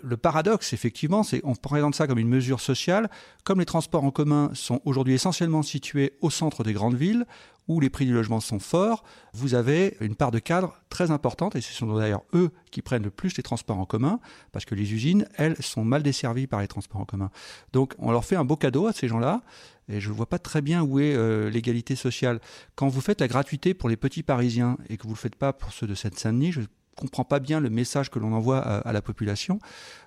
le 0.03 0.17
paradoxe, 0.17 0.73
effectivement, 0.73 1.23
c'est 1.23 1.41
qu'on 1.41 1.55
présente 1.55 1.95
ça 1.95 2.07
comme 2.07 2.19
une 2.19 2.29
mesure 2.29 2.59
sociale. 2.59 3.09
Comme 3.43 3.59
les 3.59 3.65
transports 3.65 4.03
en 4.03 4.11
commun 4.11 4.51
sont 4.53 4.81
aujourd'hui 4.85 5.13
essentiellement 5.13 5.63
situés 5.63 6.13
au 6.21 6.29
centre 6.29 6.63
des 6.63 6.73
grandes 6.73 6.95
villes, 6.95 7.25
où 7.69 7.79
les 7.79 7.91
prix 7.91 8.05
du 8.05 8.13
logement 8.13 8.39
sont 8.39 8.59
forts, 8.59 9.03
vous 9.33 9.53
avez 9.53 9.95
une 10.01 10.15
part 10.15 10.31
de 10.31 10.39
cadres 10.39 10.75
très 10.89 11.11
importante, 11.11 11.55
et 11.55 11.61
ce 11.61 11.71
sont 11.71 11.95
d'ailleurs 11.95 12.23
eux 12.33 12.49
qui 12.71 12.81
prennent 12.81 13.03
le 13.03 13.11
plus 13.11 13.37
les 13.37 13.43
transports 13.43 13.77
en 13.77 13.85
commun, 13.85 14.19
parce 14.51 14.65
que 14.65 14.73
les 14.73 14.91
usines, 14.91 15.27
elles, 15.35 15.55
sont 15.61 15.85
mal 15.85 16.01
desservies 16.01 16.47
par 16.47 16.61
les 16.61 16.67
transports 16.67 16.99
en 16.99 17.05
commun. 17.05 17.29
Donc 17.71 17.93
on 17.99 18.11
leur 18.11 18.25
fait 18.25 18.35
un 18.35 18.43
beau 18.43 18.55
cadeau 18.55 18.87
à 18.87 18.91
ces 18.91 19.07
gens-là, 19.07 19.43
et 19.87 20.01
je 20.01 20.09
ne 20.09 20.15
vois 20.15 20.25
pas 20.25 20.39
très 20.39 20.61
bien 20.61 20.81
où 20.81 20.99
est 20.99 21.15
euh, 21.15 21.49
l'égalité 21.49 21.95
sociale. 21.95 22.39
Quand 22.75 22.87
vous 22.87 23.01
faites 23.01 23.21
la 23.21 23.27
gratuité 23.27 23.75
pour 23.75 23.87
les 23.87 23.97
petits 23.97 24.23
Parisiens 24.23 24.77
et 24.89 24.97
que 24.97 25.03
vous 25.03 25.09
ne 25.09 25.15
le 25.15 25.19
faites 25.19 25.35
pas 25.35 25.53
pour 25.53 25.71
ceux 25.71 25.87
de 25.87 25.95
Seine-Saint-Denis, 25.95 26.51
je 26.51 26.61
comprend 26.99 27.23
pas 27.23 27.39
bien 27.39 27.59
le 27.59 27.69
message 27.69 28.09
que 28.09 28.19
l'on 28.19 28.33
envoie 28.33 28.59
à, 28.59 28.93
la 28.93 29.01
population. 29.01 29.59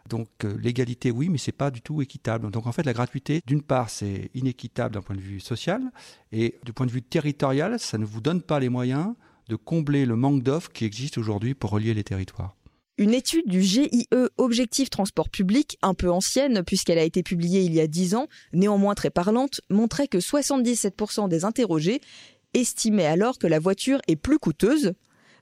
Donc 0.08 0.28
euh, 0.44 0.56
l'égalité, 0.61 1.11
oui, 1.11 1.28
mais 1.28 1.38
c'est 1.38 1.52
pas 1.52 1.70
du 1.70 1.80
tout 1.80 2.02
équitable. 2.02 2.50
Donc 2.50 2.66
en 2.66 2.72
fait, 2.72 2.84
la 2.84 2.92
gratuité, 2.92 3.40
d'une 3.46 3.62
part, 3.62 3.90
c'est 3.90 4.30
inéquitable 4.34 4.94
d'un 4.94 5.02
point 5.02 5.16
de 5.16 5.20
vue 5.20 5.40
social, 5.40 5.82
et 6.30 6.58
du 6.64 6.72
point 6.72 6.87
de 6.87 6.92
vue 6.92 7.02
territorial, 7.02 7.78
ça 7.78 7.99
ne 7.99 8.04
vous 8.04 8.20
donne 8.20 8.42
pas 8.42 8.61
les 8.61 8.68
moyens 8.68 9.14
de 9.49 9.56
combler 9.56 10.06
le 10.06 10.16
manque 10.16 10.42
d'offres 10.42 10.70
qui 10.70 10.84
existe 10.84 11.18
aujourd'hui 11.18 11.54
pour 11.54 11.70
relier 11.70 11.94
les 11.94 12.04
territoires. 12.04 12.56
Une 12.99 13.14
étude 13.14 13.49
du 13.49 13.62
GIE 13.62 14.06
Objectif 14.37 14.90
Transport 14.90 15.30
Public, 15.30 15.78
un 15.82 15.94
peu 15.94 16.11
ancienne 16.11 16.62
puisqu'elle 16.62 16.99
a 16.99 17.04
été 17.04 17.22
publiée 17.22 17.62
il 17.62 17.72
y 17.72 17.80
a 17.80 17.87
10 17.87 18.14
ans, 18.14 18.28
néanmoins 18.52 18.94
très 18.94 19.11
parlante, 19.11 19.62
montrait 19.70 20.08
que 20.08 20.18
77% 20.18 21.28
des 21.28 21.44
interrogés 21.44 22.00
estimaient 22.54 23.06
alors 23.06 23.38
que 23.38 23.46
la 23.46 23.58
voiture 23.58 24.00
est 24.08 24.16
plus 24.16 24.38
coûteuse, 24.38 24.92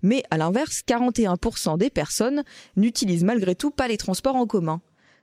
mais 0.02 0.22
à 0.30 0.38
l'inverse, 0.38 0.82
41% 0.86 1.78
des 1.78 1.90
personnes 1.90 2.42
n'utilisent 2.76 3.24
malgré 3.24 3.54
tout 3.54 3.70
pas 3.70 3.88
les 3.88 3.96
transports 3.96 4.36
en 4.36 4.46
commun. 4.46 4.80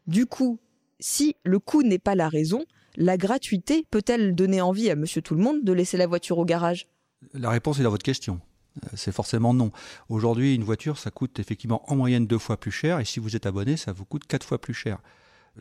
Du 0.08 0.26
coup, 0.26 0.60
si 1.00 1.36
le 1.44 1.60
coût 1.60 1.84
n'est 1.84 2.00
pas 2.00 2.16
la 2.16 2.30
raison, 2.30 2.66
la 2.96 3.18
gratuité 3.18 3.86
peut-elle 3.92 4.34
donner 4.36 4.62
envie 4.62 4.90
à 4.90 4.96
monsieur 4.96 5.22
tout 5.22 5.36
le 5.36 5.42
monde 5.42 5.64
de 5.64 5.74
laisser 5.74 5.98
la 5.98 6.08
voiture 6.08 6.38
au 6.38 6.46
garage? 6.46 6.88
La 7.34 7.50
réponse 7.50 7.80
est 7.80 7.84
dans 7.84 7.90
votre 7.90 8.04
question. 8.04 8.40
Euh, 8.86 8.90
c'est 8.96 9.12
forcément 9.12 9.54
non. 9.54 9.72
Aujourd'hui, 10.10 10.56
une 10.56 10.64
voiture, 10.64 10.98
ça 10.98 11.12
coûte 11.12 11.40
effectivement 11.40 11.84
en 11.92 11.96
moyenne 11.96 12.28
deux 12.28 12.38
fois 12.38 12.58
plus 12.58 12.72
cher, 12.72 13.00
et 13.00 13.06
si 13.06 13.20
vous 13.20 13.36
êtes 13.36 13.46
abonné, 13.46 13.78
ça 13.78 13.92
vous 13.92 14.06
coûte 14.06 14.26
quatre 14.28 14.46
fois 14.46 14.60
plus 14.60 14.74
cher. 14.74 15.00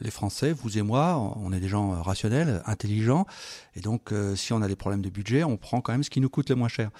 Les 0.01 0.11
Français, 0.11 0.53
vous 0.53 0.79
et 0.79 0.83
moi, 0.83 1.35
on 1.37 1.53
est 1.53 1.61
des 1.61 1.69
gens 1.69 2.03
rationnels, 2.03 2.63
intelligents, 2.67 3.27
et 3.75 3.81
donc 3.81 4.13
euh, 4.13 4.37
si 4.37 4.53
on 4.53 4.63
a 4.63 4.69
des 4.69 4.77
problèmes 4.77 5.03
de 5.03 5.11
budget, 5.11 5.45
on 5.45 5.57
prend 5.57 5.81
quand 5.81 5.93
même 5.93 6.03
ce 6.03 6.11
qui 6.11 6.21
nous 6.21 6.29
coûte 6.29 6.51
le 6.51 6.57
moins 6.57 6.69
cher. 6.69 6.91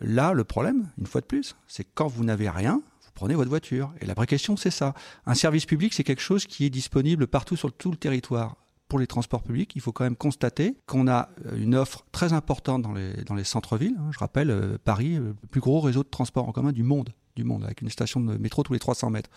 Là, 0.00 0.32
le 0.32 0.44
problème, 0.44 0.88
une 0.98 1.06
fois 1.06 1.20
de 1.20 1.26
plus, 1.26 1.56
c'est 1.68 1.86
quand 1.94 2.06
vous 2.06 2.24
n'avez 2.24 2.48
rien, 2.48 2.82
vous 3.02 3.10
prenez 3.14 3.34
votre 3.34 3.50
voiture. 3.50 3.92
Et 4.00 4.06
la 4.06 4.14
vraie 4.14 4.26
question, 4.26 4.56
c'est 4.56 4.70
ça. 4.70 4.94
Un 5.26 5.34
service 5.34 5.66
public, 5.66 5.94
c'est 5.94 6.04
quelque 6.04 6.22
chose 6.22 6.46
qui 6.46 6.64
est 6.64 6.70
disponible 6.70 7.26
partout 7.26 7.56
sur 7.56 7.72
tout 7.72 7.90
le 7.90 7.96
territoire 7.96 8.56
pour 8.88 8.98
les 8.98 9.06
transports 9.06 9.42
publics, 9.42 9.72
il 9.74 9.80
faut 9.80 9.92
quand 9.92 10.04
même 10.04 10.16
constater 10.16 10.76
qu'on 10.86 11.08
a 11.08 11.28
euh, 11.46 11.56
une 11.56 11.74
offre 11.74 12.04
très 12.12 12.32
importante 12.32 12.82
dans 12.82 12.92
les, 13.34 13.44
centres-villes. 13.44 13.96
Hein. 13.98 14.10
Je 14.12 14.18
rappelle, 14.18 14.50
euh, 14.50 14.78
Paris, 14.82 15.16
euh, 15.16 15.34
le 15.40 15.48
plus 15.48 15.60
gros 15.60 15.80
réseau 15.80 16.02
de 16.02 16.08
transport 16.08 16.48
en 16.48 16.52
commun 16.52 16.72
du 16.72 16.82
monde, 16.82 17.10
du 17.36 17.44
monde, 17.44 17.64
avec 17.64 17.82
une 17.82 17.90
station 17.90 18.18
de 18.20 18.36
métro 18.36 18.64
tous 18.64 18.72
les 18.72 18.80
300 18.80 19.10
mètres. 19.10 19.30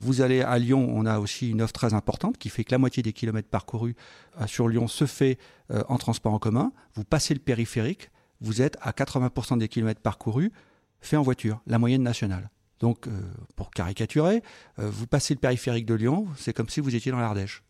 Vous 0.00 0.20
allez 0.22 0.40
à 0.40 0.58
Lyon, 0.58 0.90
on 0.92 1.06
a 1.06 1.20
aussi 1.20 1.50
une 1.50 1.62
offre 1.62 1.72
très 1.72 1.94
importante 1.94 2.38
qui 2.38 2.48
fait 2.48 2.64
que 2.64 2.72
la 2.72 2.78
moitié 2.78 3.02
des 3.02 3.12
kilomètres 3.12 3.48
parcourus 3.48 3.94
sur 4.46 4.66
Lyon 4.66 4.88
se 4.88 5.06
fait 5.06 5.38
en 5.88 5.98
transport 5.98 6.32
en 6.32 6.38
commun. 6.38 6.72
Vous 6.94 7.04
passez 7.04 7.34
le 7.34 7.40
périphérique, 7.40 8.10
vous 8.40 8.62
êtes 8.62 8.76
à 8.80 8.90
80% 8.90 9.58
des 9.58 9.68
kilomètres 9.68 10.00
parcourus 10.00 10.50
fait 11.00 11.16
en 11.16 11.22
voiture, 11.22 11.60
la 11.66 11.78
moyenne 11.78 12.02
nationale. 12.02 12.50
Donc, 12.80 13.06
pour 13.56 13.70
caricaturer, 13.70 14.42
vous 14.78 15.06
passez 15.06 15.34
le 15.34 15.40
périphérique 15.40 15.86
de 15.86 15.94
Lyon, 15.94 16.26
c'est 16.36 16.52
comme 16.52 16.68
si 16.68 16.80
vous 16.80 16.96
étiez 16.96 17.12
dans 17.12 17.20
l'Ardèche 17.20 17.62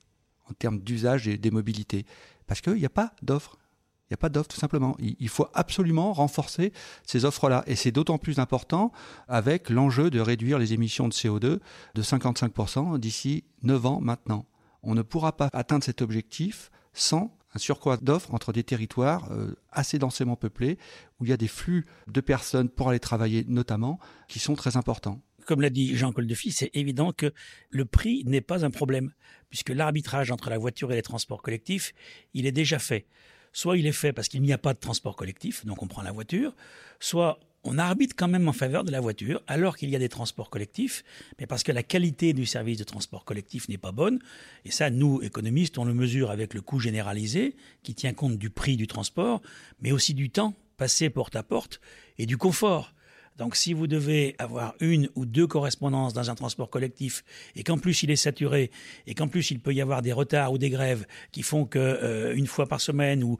en 0.49 0.55
termes 0.55 0.79
d'usage 0.81 1.29
et 1.29 1.37
des 1.37 1.51
mobilités. 1.51 2.07
Parce 2.47 2.61
qu'il 2.61 2.75
n'y 2.75 2.87
a 2.87 2.91
pas 2.91 3.13
d'offres. 3.23 3.59
Il 4.05 4.13
n'y 4.13 4.15
a 4.15 4.19
pas 4.19 4.29
d'offres, 4.29 4.49
tout 4.49 4.61
simplement. 4.61 4.97
Il 4.99 5.29
faut 5.29 5.49
absolument 5.55 6.13
renforcer 6.13 6.73
ces 7.07 7.25
offres-là. 7.25 7.65
Et 7.67 7.75
c'est 7.75 7.91
d'autant 7.91 8.19
plus 8.19 8.39
important 8.39 8.93
avec 9.29 9.71
l'enjeu 9.71 10.11
de 10.11 10.21
réduire 10.21 10.59
les 10.59 10.75
émissions 10.75 11.09
de 11.09 11.15
CO2 11.15 11.59
de 11.95 12.03
55% 12.03 12.99
d'ici 12.99 13.45
9 13.63 13.87
ans 13.87 14.01
maintenant. 14.03 14.47
On 14.83 14.95
ne 14.95 15.03
pourra 15.03 15.37
pas 15.37 15.49
atteindre 15.55 15.85
cet 15.85 16.03
objectif 16.03 16.71
sans 16.93 17.35
un 17.55 17.59
surcroît 17.59 17.97
d'offres 17.97 18.35
entre 18.35 18.53
des 18.53 18.65
territoires 18.65 19.31
euh, 19.31 19.55
assez 19.71 19.99
densément 19.99 20.37
peuplés, 20.37 20.77
où 21.19 21.25
il 21.25 21.31
y 21.31 21.33
a 21.33 21.37
des 21.37 21.49
flux 21.49 21.87
de 22.09 22.21
personnes 22.21 22.69
pour 22.69 22.91
aller 22.91 23.01
travailler 23.01 23.45
notamment, 23.49 23.99
qui 24.29 24.39
sont 24.39 24.55
très 24.55 24.77
importants 24.77 25.23
comme 25.45 25.61
l'a 25.61 25.71
dit 25.71 25.97
Jean 25.97 26.13
Coldefi, 26.13 26.53
c'est 26.53 26.71
évident 26.75 27.13
que 27.13 27.33
le 27.71 27.85
prix 27.85 28.25
n'est 28.25 28.41
pas 28.41 28.65
un 28.65 28.71
problème, 28.71 29.13
puisque 29.51 29.71
l'arbitrage 29.71 30.31
entre 30.31 30.51
la 30.51 30.59
voiture 30.59 30.91
et 30.93 30.97
les 30.97 31.03
transports 31.03 31.43
collectifs, 31.43 31.93
il 32.33 32.47
est 32.47 32.53
déjà 32.53 32.79
fait. 32.79 33.07
Soit 33.55 33.79
il 33.79 33.87
est 33.87 33.93
fait 33.93 34.13
parce 34.13 34.29
qu'il 34.29 34.43
n'y 34.43 34.53
a 34.53 34.59
pas 34.59 34.75
de 34.75 34.79
transport 34.79 35.17
collectif, 35.17 35.65
donc 35.65 35.83
on 35.83 35.87
prend 35.87 36.03
la 36.03 36.13
voiture, 36.13 36.55
soit 37.01 37.39
on 37.63 37.79
arbitre 37.79 38.15
quand 38.17 38.29
même 38.29 38.49
en 38.49 38.53
faveur 38.53 38.85
de 38.85 38.91
la 38.91 39.01
voiture, 39.01 39.43
alors 39.47 39.77
qu'il 39.77 39.89
y 39.89 39.97
a 39.97 39.99
des 39.99 40.09
transports 40.09 40.51
collectifs, 40.51 41.03
mais 41.39 41.47
parce 41.47 41.63
que 41.63 41.73
la 41.73 41.83
qualité 41.83 42.33
du 42.33 42.47
service 42.47 42.79
de 42.79 42.85
transport 42.85 43.25
collectif 43.25 43.69
n'est 43.69 43.79
pas 43.79 43.93
bonne. 43.93 44.19
Et 44.65 44.71
ça, 44.71 44.91
nous, 44.91 45.23
économistes, 45.23 45.79
on 45.79 45.85
le 45.85 45.95
mesure 45.95 46.31
avec 46.31 46.53
le 46.53 46.61
coût 46.61 46.79
généralisé, 46.79 47.57
qui 47.83 47.95
tient 47.95 48.13
compte 48.13 48.39
du 48.39 48.51
prix 48.51 48.77
du 48.77 48.87
transport, 48.87 49.41
mais 49.81 49.93
aussi 49.93 50.15
du 50.15 50.31
temps 50.31 50.55
passé 50.77 51.09
porte 51.09 51.37
à 51.37 51.43
porte 51.43 51.81
et 52.19 52.27
du 52.27 52.37
confort. 52.37 52.94
Donc 53.37 53.57
si 53.57 53.73
vous 53.73 53.87
devez 53.87 54.37
avoir 54.39 54.75
une 54.81 55.09
ou 55.17 55.27
deux 55.27 55.47
correspondances 55.47 56.13
dans 56.13 56.31
un 56.31 56.35
transport 56.37 56.71
collectif 56.71 57.25
et 57.57 57.65
qu'en 57.65 57.79
plus 57.79 58.05
il 58.05 58.11
est 58.11 58.17
saturé 58.17 58.71
et 59.07 59.15
qu'en 59.15 59.27
plus 59.27 59.51
il 59.51 59.59
peut 59.59 59.75
y 59.75 59.81
avoir 59.81 60.03
des 60.03 60.13
retards 60.13 60.53
ou 60.53 60.59
des 60.59 60.71
grèves 60.71 61.07
qui 61.33 61.43
font 61.43 61.65
que 61.65 61.79
euh, 61.79 62.37
une 62.37 62.47
fois 62.47 62.67
par 62.67 62.81
semaine 62.81 63.25
ou, 63.25 63.39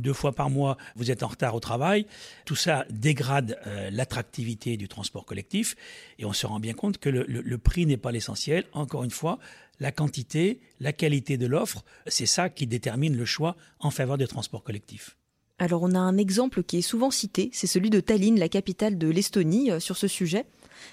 deux 0.00 0.12
fois 0.12 0.32
par 0.32 0.48
mois 0.48 0.78
vous 0.96 1.10
êtes 1.10 1.22
en 1.22 1.28
retard 1.28 1.54
au 1.54 1.60
travail, 1.60 2.06
tout 2.46 2.56
ça 2.56 2.86
dégrade 2.88 3.58
euh, 3.66 3.90
l'attractivité 3.90 4.76
du 4.76 4.88
transport 4.88 5.26
collectif 5.26 5.76
et 6.18 6.24
on 6.24 6.32
se 6.32 6.46
rend 6.46 6.58
bien 6.58 6.74
compte 6.74 6.98
que 6.98 7.10
le, 7.10 7.24
le 7.26 7.58
prix 7.58 7.84
n'est 7.86 7.96
pas 7.98 8.12
l'essentiel. 8.12 8.64
Encore 8.72 9.04
une 9.04 9.10
fois, 9.10 9.38
la 9.80 9.92
quantité, 9.92 10.60
la 10.80 10.92
qualité 10.92 11.36
de 11.36 11.46
l'offre, 11.46 11.84
c'est 12.06 12.26
ça 12.26 12.48
qui 12.48 12.66
détermine 12.66 13.16
le 13.16 13.24
choix 13.24 13.56
en 13.78 13.90
faveur 13.90 14.18
des 14.18 14.26
transports 14.26 14.62
collectifs. 14.62 15.16
Alors 15.58 15.84
on 15.84 15.94
a 15.94 15.98
un 15.98 16.16
exemple 16.16 16.64
qui 16.64 16.78
est 16.78 16.82
souvent 16.82 17.12
cité, 17.12 17.48
c'est 17.52 17.68
celui 17.68 17.88
de 17.88 18.00
Tallinn, 18.00 18.38
la 18.40 18.48
capitale 18.48 18.98
de 18.98 19.08
l'Estonie, 19.08 19.70
euh, 19.70 19.78
sur 19.78 19.96
ce 19.96 20.08
sujet. 20.08 20.46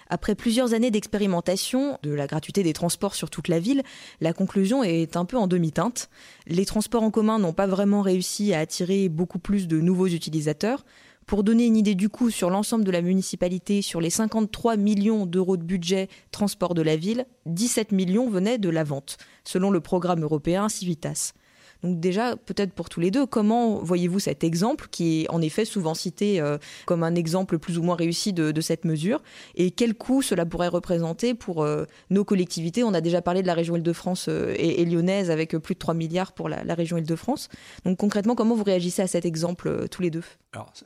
Après 0.08 0.36
plusieurs 0.36 0.74
années 0.74 0.92
d'expérimentation 0.92 1.98
de 2.04 2.12
la 2.12 2.28
gratuité 2.28 2.62
des 2.62 2.74
transports 2.74 3.16
sur 3.16 3.32
toute 3.32 3.48
la 3.48 3.60
ville, 3.60 3.82
la 4.20 4.34
conclusion 4.34 4.84
est 4.84 5.18
un 5.18 5.26
peu 5.26 5.38
en 5.38 5.48
demi-teinte. 5.48 6.12
Les 6.46 6.66
transports 6.66 7.02
en 7.02 7.10
commun 7.10 7.40
n'ont 7.40 7.54
pas 7.54 7.66
vraiment 7.66 8.02
réussi 8.02 8.54
à 8.54 8.60
attirer 8.60 9.10
beaucoup 9.10 9.40
plus 9.40 9.68
de 9.68 9.82
nouveaux 9.82 10.08
utilisateurs. 10.08 10.86
Pour 11.26 11.44
donner 11.44 11.66
une 11.66 11.78
idée 11.78 11.96
du 11.96 12.10
coût 12.10 12.30
sur 12.30 12.52
l'ensemble 12.52 12.84
de 12.84 12.92
la 12.92 13.02
municipalité, 13.02 13.82
sur 13.82 14.00
les 14.00 14.10
53 14.12 14.76
millions 14.76 15.26
d'euros 15.26 15.58
de 15.58 15.64
budget 15.64 16.08
transport 16.32 16.76
de 16.76 16.82
la 16.84 16.98
ville, 16.98 17.26
17 17.48 17.94
millions 17.94 18.30
venaient 18.30 18.58
de 18.60 18.70
la 18.70 18.84
vente, 18.84 19.18
selon 19.44 19.72
le 19.72 19.80
programme 19.80 20.24
européen 20.24 20.70
Civitas. 20.70 21.34
Donc 21.84 22.00
déjà, 22.00 22.36
peut-être 22.36 22.74
pour 22.74 22.90
tous 22.90 23.00
les 23.00 23.10
deux, 23.10 23.26
comment 23.26 23.80
voyez-vous 23.80 24.20
cet 24.20 24.44
exemple 24.44 24.88
qui 24.92 25.22
est 25.24 25.30
en 25.30 25.42
effet 25.42 25.66
souvent 25.66 25.94
cité 25.94 26.40
euh, 26.40 26.58
comme 26.86 27.04
un 27.04 27.16
exemple 27.16 27.58
plus 27.58 27.78
ou 27.78 27.84
moins 27.84 27.96
réussi 27.96 28.34
de, 28.34 28.62
cette 28.62 28.86
mesure 28.86 29.24
et 29.56 29.72
quel 29.72 29.96
coût 29.96 30.22
cela 30.22 30.46
pourrait 30.46 30.68
représenter 30.68 31.34
pour 31.34 31.64
euh, 31.64 31.86
nos 32.12 32.24
collectivités? 32.24 32.84
On 32.84 32.94
a 32.94 33.02
déjà 33.02 33.22
parlé 33.24 33.42
de 33.42 33.48
la 33.48 33.56
région 33.56 33.76
Île-de-France 33.76 34.28
euh, 34.30 34.54
et, 34.56 34.86
lyonnaise 34.86 35.32
avec 35.32 35.58
plus 35.58 35.74
de 35.74 35.80
3 35.80 35.96
milliards 35.96 36.34
pour 36.34 36.48
la, 36.48 36.76
région 36.76 36.98
Île-de-France. 36.98 37.50
Donc 37.86 37.98
concrètement, 37.98 38.36
comment 38.36 38.54
vous 38.54 38.64
réagissez 38.64 39.02
à 39.02 39.08
cet 39.08 39.26
exemple 39.26 39.88
tous 39.90 40.04
les 40.04 40.12
deux? 40.12 40.24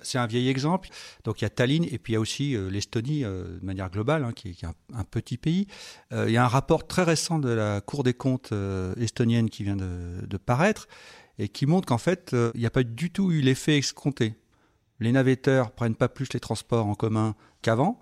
C'est 0.02 0.20
un 0.20 0.28
vieil 0.28 0.48
exemple. 0.48 0.90
Donc 1.26 1.42
il 1.42 1.44
y 1.44 1.48
a 1.48 1.50
Tallinn 1.50 1.84
et 1.92 1.98
puis 1.98 2.14
il 2.14 2.16
y 2.16 2.18
a 2.18 2.20
aussi 2.20 2.56
l'Estonie 2.70 3.24
de 3.24 3.60
manière 3.64 3.90
globale, 3.90 4.24
hein, 4.24 4.32
qui, 4.34 4.50
est, 4.50 4.64
un, 4.64 5.04
petit 5.04 5.38
pays. 5.38 5.68
il 6.12 6.32
y 6.32 6.38
a 6.38 6.44
un 6.44 6.48
rapport 6.48 6.88
très 6.88 7.04
récent 7.04 7.40
de 7.40 7.50
la 7.50 7.82
Cour 7.82 8.04
des 8.04 8.14
comptes 8.14 8.54
estonienne 8.98 9.50
qui 9.50 9.64
vient 9.64 9.76
de 9.76 10.38
paraître 10.38 10.85
et 11.40 11.50
qui 11.50 11.66
montre 11.66 11.88
qu'en 11.88 11.98
fait, 11.98 12.34
euh, 12.34 12.52
il 12.54 12.62
n'y 12.62 12.66
a 12.66 12.72
pas 12.72 12.84
du 12.84 13.10
tout 13.10 13.32
eu 13.32 13.42
l'effet 13.42 13.78
escompté. 13.78 14.36
Les 15.00 15.12
navetteurs 15.12 15.72
prennent 15.72 15.96
pas 15.96 16.08
plus 16.08 16.32
les 16.34 16.40
transports 16.40 16.86
en 16.86 16.96
commun 16.96 17.36
qu'avant. 17.62 18.00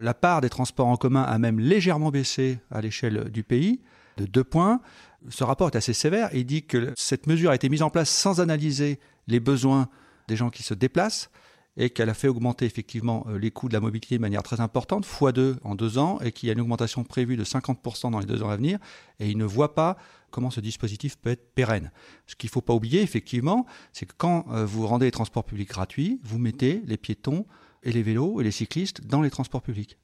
La 0.00 0.14
part 0.14 0.40
des 0.40 0.50
transports 0.50 0.88
en 0.88 0.96
commun 0.96 1.22
a 1.22 1.38
même 1.38 1.60
légèrement 1.60 2.10
baissé 2.10 2.58
à 2.70 2.80
l'échelle 2.80 3.30
du 3.30 3.44
pays, 3.44 3.80
de 4.16 4.26
deux 4.26 4.42
points. 4.42 4.80
Ce 5.28 5.44
rapport 5.44 5.68
est 5.68 5.76
assez 5.76 5.92
sévère 5.92 6.30
il 6.32 6.44
dit 6.44 6.64
que 6.64 6.92
cette 6.96 7.28
mesure 7.28 7.52
a 7.52 7.54
été 7.54 7.68
mise 7.68 7.82
en 7.82 7.90
place 7.90 8.10
sans 8.10 8.40
analyser 8.40 8.98
les 9.28 9.38
besoins 9.38 9.88
des 10.26 10.34
gens 10.34 10.50
qui 10.50 10.64
se 10.64 10.74
déplacent 10.74 11.30
et 11.76 11.90
qu'elle 11.90 12.10
a 12.10 12.14
fait 12.14 12.28
augmenter 12.28 12.66
effectivement 12.66 13.26
euh, 13.28 13.38
les 13.38 13.50
coûts 13.50 13.68
de 13.68 13.72
la 13.72 13.80
mobilité 13.80 14.16
de 14.16 14.20
manière 14.20 14.42
très 14.42 14.60
importante, 14.60 15.06
x2 15.06 15.56
en 15.64 15.74
deux 15.74 15.98
ans, 15.98 16.18
et 16.20 16.32
qu'il 16.32 16.48
y 16.48 16.50
a 16.50 16.52
une 16.52 16.60
augmentation 16.60 17.04
prévue 17.04 17.36
de 17.36 17.44
50% 17.44 18.10
dans 18.10 18.18
les 18.18 18.26
deux 18.26 18.42
ans 18.42 18.50
à 18.50 18.56
venir, 18.56 18.78
et 19.20 19.30
il 19.30 19.38
ne 19.38 19.44
voit 19.44 19.74
pas 19.74 19.96
comment 20.30 20.50
ce 20.50 20.60
dispositif 20.60 21.16
peut 21.16 21.30
être 21.30 21.54
pérenne. 21.54 21.90
Ce 22.26 22.36
qu'il 22.36 22.48
ne 22.48 22.52
faut 22.52 22.60
pas 22.60 22.74
oublier, 22.74 23.02
effectivement, 23.02 23.66
c'est 23.92 24.06
que 24.06 24.14
quand 24.16 24.46
euh, 24.50 24.66
vous 24.66 24.86
rendez 24.86 25.06
les 25.06 25.12
transports 25.12 25.44
publics 25.44 25.68
gratuits, 25.68 26.20
vous 26.24 26.38
mettez 26.38 26.82
les 26.86 26.96
piétons 26.96 27.46
et 27.82 27.92
les 27.92 28.02
vélos 28.02 28.40
et 28.40 28.44
les 28.44 28.50
cyclistes 28.50 29.06
dans 29.06 29.22
les 29.22 29.30
transports 29.30 29.62
publics. 29.62 29.98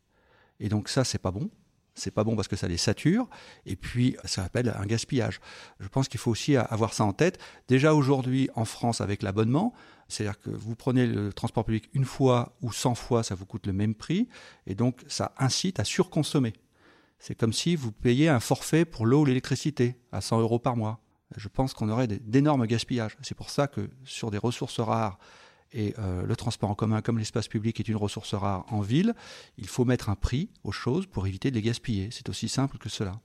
Et 0.61 0.69
donc 0.69 0.89
ça, 0.89 1.05
c'est 1.05 1.19
pas 1.19 1.31
bon. 1.31 1.51
C'est 1.99 2.11
pas 2.11 2.25
bon 2.25 2.37
parce 2.37 2.49
que 2.49 2.57
ça 2.57 2.69
les 2.69 2.77
sature, 2.77 3.29
et 3.67 3.77
puis 3.77 4.17
ça 4.25 4.45
appelle 4.45 4.75
un 4.79 4.87
gaspillage. 4.87 5.41
Je 5.81 5.89
pense 5.89 6.09
qu'il 6.09 6.21
faut 6.21 6.31
aussi 6.31 6.57
avoir 6.57 6.95
ça 6.95 7.05
en 7.05 7.13
tête. 7.13 7.39
Déjà 7.67 7.95
aujourd'hui 7.95 8.49
en 8.55 8.65
France 8.65 9.01
avec 9.01 9.23
l'abonnement, 9.23 9.75
c'est-à-dire 10.09 10.41
que 10.41 10.51
vous 10.51 10.75
prenez 10.75 11.07
le 11.07 11.33
transport 11.33 11.65
public 11.65 11.91
une 11.93 12.05
fois 12.05 12.57
ou 12.63 12.73
100 12.73 12.95
fois, 12.95 13.23
ça 13.23 13.35
vous 13.35 13.47
coûte 13.47 13.67
le 13.67 13.73
même 13.73 13.95
prix, 13.95 14.29
et 14.67 14.75
donc 14.75 15.03
ça 15.09 15.33
incite 15.39 15.81
à 15.81 15.85
surconsommer. 15.85 16.55
C'est 17.19 17.35
comme 17.35 17.53
si 17.53 17.75
vous 17.75 17.91
payiez 17.91 18.29
un 18.29 18.41
forfait 18.41 18.85
pour 18.85 19.05
l'eau 19.05 19.23
ou 19.23 19.25
l'électricité 19.25 19.97
à 20.13 20.21
100 20.21 20.41
euros 20.41 20.59
par 20.59 20.77
mois. 20.77 21.01
Je 21.37 21.49
pense 21.49 21.75
qu'on 21.75 21.89
aurait 21.91 22.07
d'énormes 22.07 22.67
gaspillages. 22.67 23.19
C'est 23.23 23.35
pour 23.35 23.51
ça 23.51 23.67
que 23.67 23.91
sur 24.05 24.31
des 24.31 24.39
ressources 24.39 24.81
rares, 24.81 25.19
et 25.73 25.95
euh, 25.99 26.25
le 26.25 26.37
transport 26.37 26.71
en 26.71 26.75
commun 26.75 27.03
comme 27.03 27.19
l'espace 27.19 27.49
public 27.49 27.81
est 27.81 27.89
une 27.89 27.97
ressource 27.97 28.35
rare 28.35 28.65
en 28.73 28.81
ville, 28.81 29.15
il 29.57 29.69
faut 29.69 29.85
mettre 29.85 30.09
un 30.09 30.17
prix 30.17 30.51
aux 30.65 30.73
choses 30.73 31.07
pour 31.07 31.27
éviter 31.27 31.51
de 31.51 31.57
les 31.57 31.63
gaspiller. 31.63 32.09
C'est 32.11 32.29
aussi 32.29 32.49
simple 32.49 32.79
que 32.79 32.89
cela. 32.89 33.21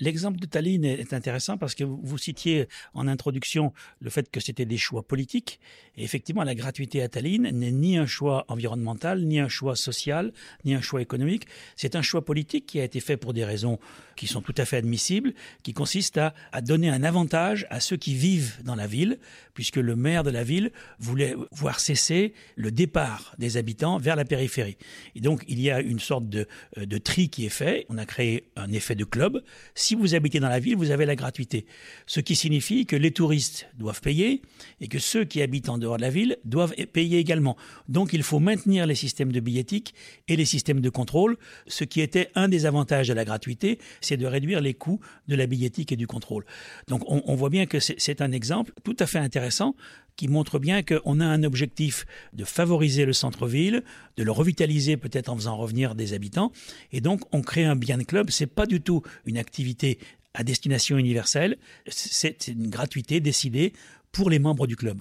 L'exemple 0.00 0.38
de 0.38 0.46
Tallinn 0.46 0.84
est 0.84 1.12
intéressant 1.12 1.58
parce 1.58 1.74
que 1.74 1.84
vous 1.84 2.18
citiez 2.18 2.68
en 2.94 3.08
introduction 3.08 3.72
le 4.00 4.10
fait 4.10 4.30
que 4.30 4.40
c'était 4.40 4.64
des 4.64 4.76
choix 4.76 5.02
politiques. 5.02 5.60
Et 5.96 6.04
effectivement, 6.04 6.44
la 6.44 6.54
gratuité 6.54 7.02
à 7.02 7.08
Tallinn 7.08 7.50
n'est 7.50 7.72
ni 7.72 7.96
un 7.96 8.06
choix 8.06 8.44
environnemental, 8.48 9.22
ni 9.24 9.40
un 9.40 9.48
choix 9.48 9.76
social, 9.76 10.32
ni 10.64 10.74
un 10.74 10.80
choix 10.80 11.00
économique. 11.00 11.46
C'est 11.74 11.96
un 11.96 12.02
choix 12.02 12.24
politique 12.24 12.66
qui 12.66 12.80
a 12.80 12.84
été 12.84 13.00
fait 13.00 13.16
pour 13.16 13.32
des 13.32 13.44
raisons 13.44 13.78
qui 14.16 14.26
sont 14.26 14.40
tout 14.40 14.54
à 14.56 14.64
fait 14.64 14.78
admissibles, 14.78 15.34
qui 15.62 15.72
consiste 15.72 16.18
à, 16.18 16.32
donner 16.62 16.88
un 16.88 17.02
avantage 17.02 17.66
à 17.70 17.80
ceux 17.80 17.96
qui 17.96 18.14
vivent 18.14 18.56
dans 18.64 18.74
la 18.74 18.86
ville, 18.86 19.18
puisque 19.54 19.76
le 19.76 19.94
maire 19.94 20.22
de 20.22 20.30
la 20.30 20.42
ville 20.42 20.72
voulait 20.98 21.34
voir 21.52 21.80
cesser 21.80 22.32
le 22.56 22.70
départ 22.70 23.34
des 23.38 23.56
habitants 23.56 23.98
vers 23.98 24.16
la 24.16 24.24
périphérie. 24.24 24.78
Et 25.14 25.20
donc, 25.20 25.44
il 25.48 25.60
y 25.60 25.70
a 25.70 25.80
une 25.80 26.00
sorte 26.00 26.28
de, 26.28 26.48
euh, 26.78 26.86
de 26.86 26.98
tri 26.98 27.28
qui 27.28 27.44
est 27.44 27.50
fait. 27.50 27.86
On 27.88 27.98
a 27.98 28.06
créé 28.06 28.48
un 28.56 28.72
effet 28.72 28.94
de 28.94 29.04
club 29.04 29.42
Si 29.74 29.94
vous 29.94 30.14
habitez 30.14 30.40
dans 30.40 30.48
la 30.48 30.60
ville, 30.60 30.76
vous 30.76 30.90
avez 30.90 31.06
la 31.06 31.16
gratuité. 31.16 31.66
Ce 32.06 32.20
qui 32.20 32.36
signifie 32.36 32.86
que 32.86 32.96
les 32.96 33.10
touristes 33.10 33.68
doivent 33.78 34.00
payer 34.00 34.42
et 34.80 34.88
que 34.88 34.98
ceux 34.98 35.24
qui 35.24 35.42
habitent 35.42 35.68
en 35.68 35.78
dehors 35.78 35.96
de 35.96 36.02
la 36.02 36.10
ville 36.10 36.38
doivent 36.44 36.74
payer 36.92 37.18
également. 37.18 37.56
Donc 37.88 38.12
il 38.12 38.22
faut 38.22 38.38
maintenir 38.38 38.86
les 38.86 38.94
systèmes 38.94 39.32
de 39.32 39.40
billettique 39.40 39.94
et 40.28 40.36
les 40.36 40.44
systèmes 40.44 40.80
de 40.80 40.90
contrôle. 40.90 41.36
Ce 41.66 41.84
qui 41.84 42.00
était 42.00 42.30
un 42.34 42.48
des 42.48 42.66
avantages 42.66 43.08
de 43.08 43.14
la 43.14 43.24
gratuité, 43.24 43.78
c'est 44.00 44.16
de 44.16 44.26
réduire 44.26 44.60
les 44.60 44.74
coûts 44.74 45.00
de 45.28 45.34
la 45.34 45.46
billettique 45.46 45.92
et 45.92 45.96
du 45.96 46.06
contrôle. 46.06 46.44
Donc 46.88 47.02
on, 47.06 47.22
on 47.26 47.34
voit 47.34 47.50
bien 47.50 47.66
que 47.66 47.80
c'est 47.80 48.20
un 48.20 48.32
exemple 48.32 48.72
tout 48.84 48.96
à 48.98 49.06
fait 49.06 49.18
intéressant 49.18 49.74
qui 50.16 50.28
montre 50.28 50.58
bien 50.58 50.82
qu'on 50.82 51.20
a 51.20 51.26
un 51.26 51.42
objectif 51.42 52.06
de 52.32 52.44
favoriser 52.44 53.04
le 53.04 53.12
centre-ville, 53.12 53.84
de 54.16 54.24
le 54.24 54.32
revitaliser 54.32 54.96
peut-être 54.96 55.28
en 55.28 55.36
faisant 55.36 55.56
revenir 55.56 55.94
des 55.94 56.14
habitants, 56.14 56.52
et 56.90 57.00
donc 57.00 57.22
on 57.32 57.42
crée 57.42 57.64
un 57.64 57.76
bien 57.76 57.98
de 57.98 58.02
club. 58.02 58.30
C'est 58.30 58.46
pas 58.46 58.66
du 58.66 58.80
tout 58.80 59.02
une 59.26 59.36
activité 59.46 59.98
à 60.34 60.42
destination 60.42 60.98
universelle, 60.98 61.56
c'est 61.88 62.48
une 62.48 62.68
gratuité 62.68 63.20
décidée 63.20 63.72
pour 64.12 64.28
les 64.28 64.38
membres 64.38 64.66
du 64.66 64.76
club. 64.76 64.98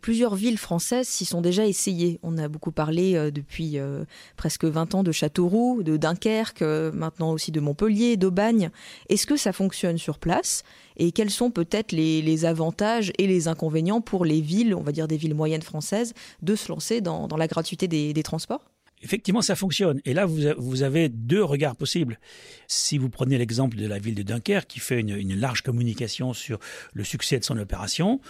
Plusieurs 0.00 0.34
villes 0.34 0.58
françaises 0.58 1.08
s'y 1.08 1.24
sont 1.24 1.40
déjà 1.40 1.66
essayées. 1.66 2.18
On 2.22 2.36
a 2.36 2.46
beaucoup 2.48 2.72
parlé 2.72 3.14
euh, 3.14 3.30
depuis 3.30 3.78
euh, 3.78 4.04
presque 4.36 4.66
20 4.66 4.94
ans 4.96 5.02
de 5.02 5.12
Châteauroux, 5.12 5.82
de 5.82 5.96
Dunkerque, 5.96 6.60
euh, 6.60 6.92
maintenant 6.92 7.32
aussi 7.32 7.52
de 7.52 7.60
Montpellier, 7.60 8.18
d'Aubagne. 8.18 8.70
Est-ce 9.08 9.26
que 9.26 9.38
ça 9.38 9.54
fonctionne 9.54 9.96
sur 9.96 10.18
place? 10.18 10.62
Et 10.98 11.10
quels 11.10 11.30
sont 11.30 11.50
peut-être 11.50 11.92
les, 11.92 12.44
avantages 12.44 13.12
et 13.16 13.26
les 13.26 13.48
inconvénients 13.48 14.02
pour 14.02 14.26
les 14.26 14.42
villes, 14.42 14.74
on 14.74 14.82
va 14.82 14.92
dire 14.92 15.08
des 15.08 15.16
villes 15.16 15.34
moyennes 15.34 15.62
françaises, 15.62 16.12
de 16.42 16.54
se 16.54 16.68
lancer 16.68 17.00
dans, 17.00 17.26
la 17.38 17.46
gratuité 17.46 17.88
des 17.88 18.22
transports? 18.22 18.73
Effectivement, 19.04 19.42
ça 19.42 19.54
fonctionne. 19.54 20.00
Et 20.04 20.14
là, 20.14 20.26
vous, 20.26 20.82
avez 20.82 21.08
deux 21.08 21.44
regards 21.44 21.76
possibles. 21.76 22.18
Si 22.66 22.98
vous 22.98 23.10
prenez 23.10 23.38
l'exemple 23.38 23.76
de 23.76 23.86
la 23.86 23.98
ville 23.98 24.14
de 24.14 24.22
Dunkerque, 24.22 24.66
qui 24.66 24.80
fait 24.80 25.00
une, 25.00 25.38
large 25.38 25.62
communication 25.62 26.32
sur 26.32 26.58
le 26.94 27.04
succès 27.04 27.38
de 27.38 27.44
son 27.44 27.58
opération, 27.58 28.20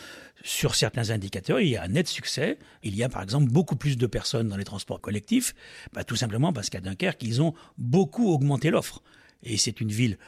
sur 0.43 0.75
certains 0.75 1.11
indicateurs, 1.11 1.61
il 1.61 1.69
y 1.69 1.77
a 1.77 1.85
un 1.85 1.89
net 1.89 2.09
succès. 2.09 2.59
Il 2.83 2.97
y 2.97 3.05
a 3.05 3.09
par 3.09 3.23
exemple 3.23 3.51
beaucoup 3.51 3.77
plus 3.77 3.97
de 3.97 4.07
personnes 4.07 4.49
dans 4.49 4.57
les 4.57 4.65
transports 4.65 5.01
collectifs, 5.01 5.55
bah, 5.93 6.05
tout 6.05 6.17
simplement 6.17 6.53
parce 6.53 6.69
qu'à 6.69 6.81
Dunkerque, 6.81 7.23
ils 7.23 7.41
ont 7.41 7.55
beaucoup 7.79 8.31
augmenté 8.31 8.71
l'offre. 8.71 9.03
Et 9.45 9.57
c'est 9.57 9.81
une 9.81 9.91
ville 9.91 10.19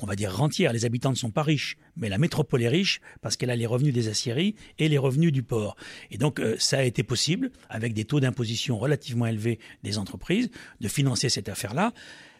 on 0.00 0.06
va 0.06 0.16
dire 0.16 0.34
rentière. 0.34 0.72
Les 0.72 0.84
habitants 0.84 1.10
ne 1.10 1.16
sont 1.16 1.30
pas 1.30 1.42
riches, 1.42 1.76
mais 1.96 2.08
la 2.08 2.18
métropole 2.18 2.62
est 2.62 2.68
riche 2.68 3.00
parce 3.20 3.36
qu'elle 3.36 3.50
a 3.50 3.56
les 3.56 3.66
revenus 3.66 3.92
des 3.92 4.08
aciéries 4.08 4.54
et 4.78 4.88
les 4.88 4.98
revenus 4.98 5.32
du 5.32 5.42
port. 5.42 5.76
Et 6.10 6.18
donc, 6.18 6.40
euh, 6.40 6.56
ça 6.58 6.78
a 6.78 6.82
été 6.82 7.02
possible, 7.02 7.50
avec 7.68 7.94
des 7.94 8.04
taux 8.04 8.20
d'imposition 8.20 8.78
relativement 8.78 9.26
élevés 9.26 9.58
des 9.82 9.98
entreprises, 9.98 10.50
de 10.80 10.88
financer 10.88 11.28
cette 11.28 11.48
affaire-là. 11.48 11.92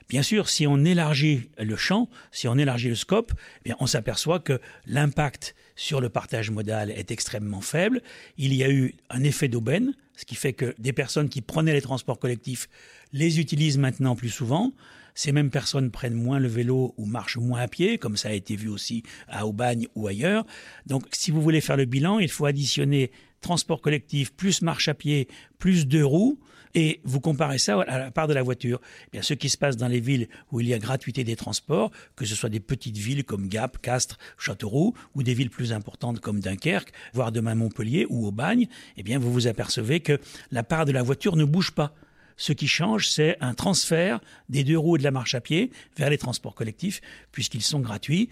Bien 0.09 0.23
sûr, 0.23 0.49
si 0.49 0.67
on 0.67 0.85
élargit 0.85 1.51
le 1.59 1.77
champ, 1.77 2.09
si 2.33 2.49
on 2.49 2.57
élargit 2.57 2.89
le 2.89 2.95
scope, 2.95 3.33
eh 3.61 3.65
bien, 3.65 3.77
on 3.79 3.87
s'aperçoit 3.87 4.41
que 4.41 4.59
l'impact 4.87 5.55
sur 5.77 6.01
le 6.01 6.09
partage 6.09 6.51
modal 6.51 6.91
est 6.91 7.11
extrêmement 7.11 7.61
faible. 7.61 8.03
Il 8.39 8.55
y 8.55 8.65
a 8.65 8.71
eu 8.71 8.95
un 9.11 9.23
effet 9.23 9.49
d'aubaine, 9.49 9.93
ce 10.17 10.25
qui 10.25 10.35
fait 10.35 10.55
que 10.55 10.75
des 10.79 10.95
personnes 10.95 11.29
qui 11.29 11.43
prenaient 11.43 11.75
les 11.75 11.83
transports 11.83 12.19
collectifs 12.19 12.69
les 13.13 13.39
utilisent 13.39 13.79
maintenant 13.79 14.17
plus 14.17 14.31
souvent. 14.31 14.73
Ces 15.19 15.33
mêmes 15.33 15.51
personnes 15.51 15.91
prennent 15.91 16.15
moins 16.15 16.39
le 16.39 16.47
vélo 16.47 16.95
ou 16.97 17.05
marchent 17.05 17.39
moins 17.39 17.63
à 17.63 17.67
pied, 17.67 17.99
comme 17.99 18.17
ça 18.17 18.29
a 18.29 18.33
été 18.35 18.55
vu 18.55 18.69
aussi 18.69 19.03
à 19.27 19.49
Aubagne 19.49 19.89
ou 19.97 20.07
ailleurs. 20.07 20.47
Donc, 20.87 21.07
si 21.11 21.33
vous 21.33 21.43
voulez 21.43 21.61
faire 21.61 21.77
le 21.77 21.87
bilan, 21.87 22.21
il 22.21 22.29
faut 22.29 22.47
additionner 22.47 23.11
transport 23.41 23.81
collectif 23.81 24.33
plus 24.33 24.63
marche 24.63 24.87
à 24.87 24.95
pied 24.95 25.27
plus 25.59 25.89
deux 25.89 26.05
roues 26.05 26.39
et 26.77 27.01
vous 27.03 27.19
comparez 27.19 27.59
ça 27.59 27.81
à 27.81 27.99
la 27.99 28.11
part 28.13 28.29
de 28.29 28.33
la 28.33 28.45
voiture. 28.45 28.81
Eh 29.09 29.11
bien, 29.11 29.23
ce 29.23 29.35
qui 29.35 29.49
se 29.49 29.59
passe 29.59 29.77
dans 29.77 29.89
les 29.89 29.99
villes 29.99 30.29
où 30.53 30.61
il 30.61 30.69
y 30.69 30.75
a 30.75 30.79
gratuité 30.79 31.25
des 31.25 31.35
transports, 31.35 31.91
que 32.15 32.25
ce 32.25 32.37
soit 32.37 32.49
des 32.49 32.61
petites 32.61 32.99
villes 32.99 33.25
comme 33.25 33.49
Gap, 33.49 33.83
Castres, 33.83 34.19
Châteauroux, 34.39 34.95
ou 35.17 35.25
des 35.25 35.35
villes 35.35 35.51
plus 35.51 35.73
importantes 35.73 36.21
comme 36.21 36.39
Dunkerque, 36.39 36.93
voire 37.13 37.33
demain 37.33 37.57
Montpellier 37.57 38.07
ou 38.09 38.25
Aubagne, 38.25 38.69
eh 38.97 39.03
bien, 39.03 39.19
vous 39.19 39.33
vous 39.33 39.49
apercevez 39.49 39.99
que 39.99 40.21
la 40.53 40.63
part 40.63 40.85
de 40.85 40.93
la 40.93 41.03
voiture 41.03 41.35
ne 41.35 41.45
bouge 41.45 41.73
pas. 41.73 41.93
Ce 42.39 42.53
qui 42.53 42.69
change, 42.69 43.09
c'est 43.09 43.37
un 43.41 43.53
transfert 43.53 44.21
des 44.49 44.65
deux 44.65 44.79
roues 44.79 44.97
et 44.97 44.99
de 45.01 45.05
la 45.05 45.11
marche 45.11 45.35
à 45.35 45.41
pied 45.41 45.71
vers 45.97 46.09
les 46.09 46.19
transports 46.19 46.55
collectifs, 46.55 47.03
puisqu'ils 47.33 47.63
sont 47.63 47.81
gratuits. 47.81 48.31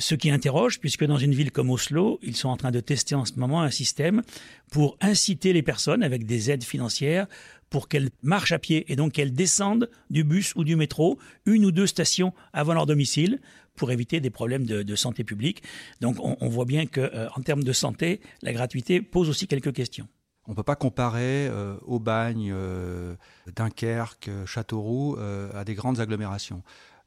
Ce 0.00 0.14
qui 0.14 0.30
interroge, 0.30 0.80
puisque 0.80 1.04
dans 1.04 1.16
une 1.16 1.34
ville 1.34 1.50
comme 1.50 1.70
Oslo, 1.70 2.18
ils 2.22 2.36
sont 2.36 2.48
en 2.48 2.56
train 2.56 2.72
de 2.72 2.80
tester 2.80 3.14
en 3.14 3.24
ce 3.24 3.34
moment 3.34 3.62
un 3.62 3.70
système 3.70 4.22
pour 4.70 4.96
inciter 5.00 5.52
les 5.52 5.62
personnes 5.62 6.02
avec 6.02 6.26
des 6.26 6.50
aides 6.50 6.64
financières 6.64 7.26
pour 7.70 7.88
qu'elles 7.88 8.10
marchent 8.22 8.52
à 8.52 8.58
pied 8.58 8.90
et 8.92 8.96
donc 8.96 9.12
qu'elles 9.12 9.32
descendent 9.32 9.88
du 10.10 10.24
bus 10.24 10.54
ou 10.56 10.64
du 10.64 10.76
métro 10.76 11.18
une 11.46 11.64
ou 11.64 11.70
deux 11.70 11.86
stations 11.86 12.32
avant 12.52 12.74
leur 12.74 12.86
domicile 12.86 13.40
pour 13.76 13.92
éviter 13.92 14.20
des 14.20 14.30
problèmes 14.30 14.66
de, 14.66 14.96
santé 14.96 15.22
publique. 15.22 15.62
Donc 16.00 16.16
on, 16.18 16.48
voit 16.48 16.64
bien 16.64 16.86
qu'en 16.86 17.02
euh, 17.02 17.42
termes 17.44 17.62
de 17.62 17.72
santé, 17.72 18.20
la 18.42 18.52
gratuité 18.52 19.00
pose 19.00 19.28
aussi 19.28 19.46
quelques 19.46 19.72
questions. 19.72 20.08
On 20.48 20.52
ne 20.52 20.56
peut 20.56 20.62
pas 20.62 20.76
comparer 20.76 21.46
euh, 21.46 21.76
Aubagne, 21.82 22.50
euh, 22.50 23.14
Dunkerque, 23.54 24.30
Châteauroux 24.46 25.14
euh, 25.18 25.50
à 25.52 25.62
des 25.64 25.74
grandes 25.74 26.00
agglomérations. 26.00 26.62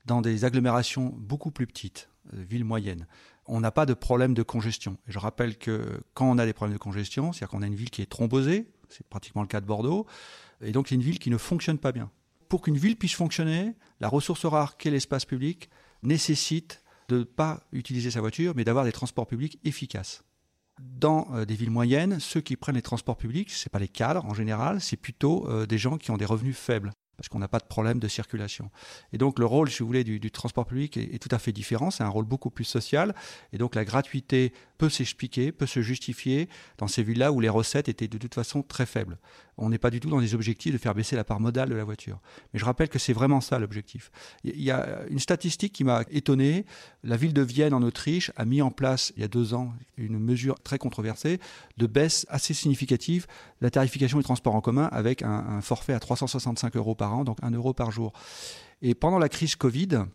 Dans 0.06 0.21
des 0.21 0.45
agglomérations 0.45 1.12
beaucoup 1.17 1.49
plus 1.49 1.65
petites, 1.65 2.08
villes 2.34 2.63
moyennes, 2.63 3.08
on 3.47 3.60
n'a 3.60 3.71
pas 3.71 3.88
de 3.88 3.95
problème 3.95 4.36
de 4.36 4.43
congestion. 4.43 4.97
je 5.08 5.17
rappelle 5.17 5.58
que 5.58 6.01
quand 6.13 6.30
on 6.30 6.38
a 6.38 6.45
des 6.45 6.54
problèmes 6.54 6.77
de 6.77 6.82
congestion, 6.82 7.34
c'est-à-dire 7.34 7.49
qu'on 7.49 7.63
a 7.63 7.67
une 7.67 7.75
ville 7.75 7.89
qui 7.89 8.04
est 8.04 8.10
thrombosée, 8.10 8.67
c'est 8.89 9.06
pratiquement 9.08 9.41
le 9.41 9.47
cas 9.47 9.60
de 9.60 9.65
Bordeaux, 9.65 10.06
et 10.62 10.71
donc 10.71 10.88
c'est 10.88 10.95
une 10.95 11.01
ville 11.01 11.17
qui 11.17 11.32
ne 11.32 11.38
fonctionne 11.38 11.80
pas 11.80 11.91
bien. 11.91 12.12
Pour 12.47 12.62
qu'une 12.62 12.77
ville 12.77 12.95
puisse 12.95 13.15
fonctionner, 13.15 13.73
la 13.99 14.08
ressource 14.08 14.45
rare 14.45 14.77
qu'est 14.77 14.91
l'espace 14.91 15.25
public 15.25 15.69
nécessite 16.04 16.84
de 17.10 17.19
ne 17.19 17.23
pas 17.23 17.63
utiliser 17.71 18.12
sa 18.12 18.21
voiture, 18.21 18.54
mais 18.56 18.63
d'avoir 18.63 18.86
des 18.86 18.91
transports 18.91 19.25
publics 19.25 19.60
efficaces 19.63 20.23
dans 20.82 21.28
euh, 21.34 21.46
des 21.46 21.56
villes 21.56 21.72
moyennes, 21.72 22.20
ceux 22.20 22.41
qui 22.41 22.56
prennent 22.56 22.76
les 22.76 22.82
transports 22.82 23.17
publics, 23.17 23.52
ce 23.52 23.67
n'est 23.67 23.72
pas 23.72 23.80
les 23.80 23.88
cadres 23.88 24.26
en 24.26 24.34
général, 24.34 24.82
c'est 24.82 24.98
plutôt 24.98 25.48
euh, 25.50 25.65
des 25.65 25.78
gens 25.78 25.98
qui 25.98 26.12
ont 26.12 26.17
des 26.17 26.26
revenus 26.26 26.58
faibles 26.58 26.91
parce 27.22 27.30
qu'on 27.30 27.39
n'a 27.39 27.48
pas 27.48 27.60
de 27.60 27.65
problème 27.65 28.00
de 28.00 28.08
circulation. 28.08 28.72
Et 29.13 29.20
donc 29.20 29.38
le 29.38 29.46
rôle, 29.46 29.70
si 29.70 29.80
vous 29.80 29.86
voulez, 29.86 30.04
du, 30.04 30.32
transport 30.32 30.65
public 30.65 30.98
est, 30.98 31.22
tout 31.22 31.30
à 31.32 31.38
fait 31.38 31.52
différent, 31.52 31.91
c'est 31.91 32.04
un 32.04 32.10
rôle 32.10 32.26
beaucoup 32.26 32.50
plus 32.50 32.63
social, 32.63 33.13
et 33.54 33.60
donc 33.60 33.76
la 33.76 33.86
gratuité 33.86 34.54
peut 34.82 34.89
s'expliquer, 34.89 35.52
peut 35.52 35.67
se 35.67 35.84
justifier 35.84 36.50
dans 36.80 36.88
ces 36.88 37.04
villes-là 37.04 37.32
où 37.32 37.39
les 37.39 37.50
recettes 37.50 37.88
étaient 37.88 38.08
de 38.08 38.17
toute 38.17 38.34
façon 38.34 38.63
très 38.63 38.88
faibles. 38.88 39.20
On 39.60 39.70
n'est 39.70 39.78
pas 39.78 39.91
du 39.91 40.00
tout 40.00 40.10
dans 40.10 40.20
des 40.20 40.34
objectifs 40.34 40.74
de 40.74 40.80
faire 40.80 40.96
baisser 40.96 41.15
la 41.15 41.24
part 41.24 41.39
modale 41.39 41.70
de 41.70 41.76
la 41.76 41.84
voiture. 41.84 42.20
Mais 42.52 42.60
je 42.60 42.65
rappelle 42.65 42.89
que 42.89 42.98
c'est 42.98 43.13
vraiment 43.13 43.41
ça 43.41 43.60
l'objectif. 43.60 44.10
Il 44.44 44.60
y 44.60 44.72
a 44.72 45.02
une 45.12 45.20
statistique 45.20 45.72
qui 45.72 45.84
m'a 45.84 46.04
étonné. 46.10 46.65
La 47.04 47.15
ville 47.15 47.32
de 47.32 47.44
Vienne 47.44 47.76
en 47.76 47.84
Autriche 47.84 48.32
a 48.38 48.44
mis 48.44 48.63
en 48.63 48.72
place, 48.72 49.13
il 49.15 49.22
y 49.22 49.24
a 49.24 49.28
deux 49.28 49.54
ans, 49.54 49.72
une 49.98 50.17
mesure 50.17 50.60
très 50.63 50.80
controversée 50.80 51.39
de 51.78 51.86
baisse 51.86 52.26
assez 52.28 52.56
significative 52.56 53.28
de 53.60 53.65
la 53.67 53.70
tarification 53.70 54.17
du 54.17 54.24
transport 54.24 54.56
en 54.56 54.62
commun 54.62 54.89
avec 54.91 55.22
un, 55.22 55.30
un 55.30 55.62
forfait 55.62 55.94
à 55.94 56.00
365 56.00 56.76
euros 56.76 56.96
par 56.96 57.13
an, 57.13 57.24
donc 57.24 57.38
un 57.44 57.52
euro 57.52 57.76
par 57.76 57.91
jour. 57.91 58.13
Et 58.82 58.96
pendant 58.96 59.20
la 59.20 59.30
crise 59.30 59.56
Covid, 59.56 60.06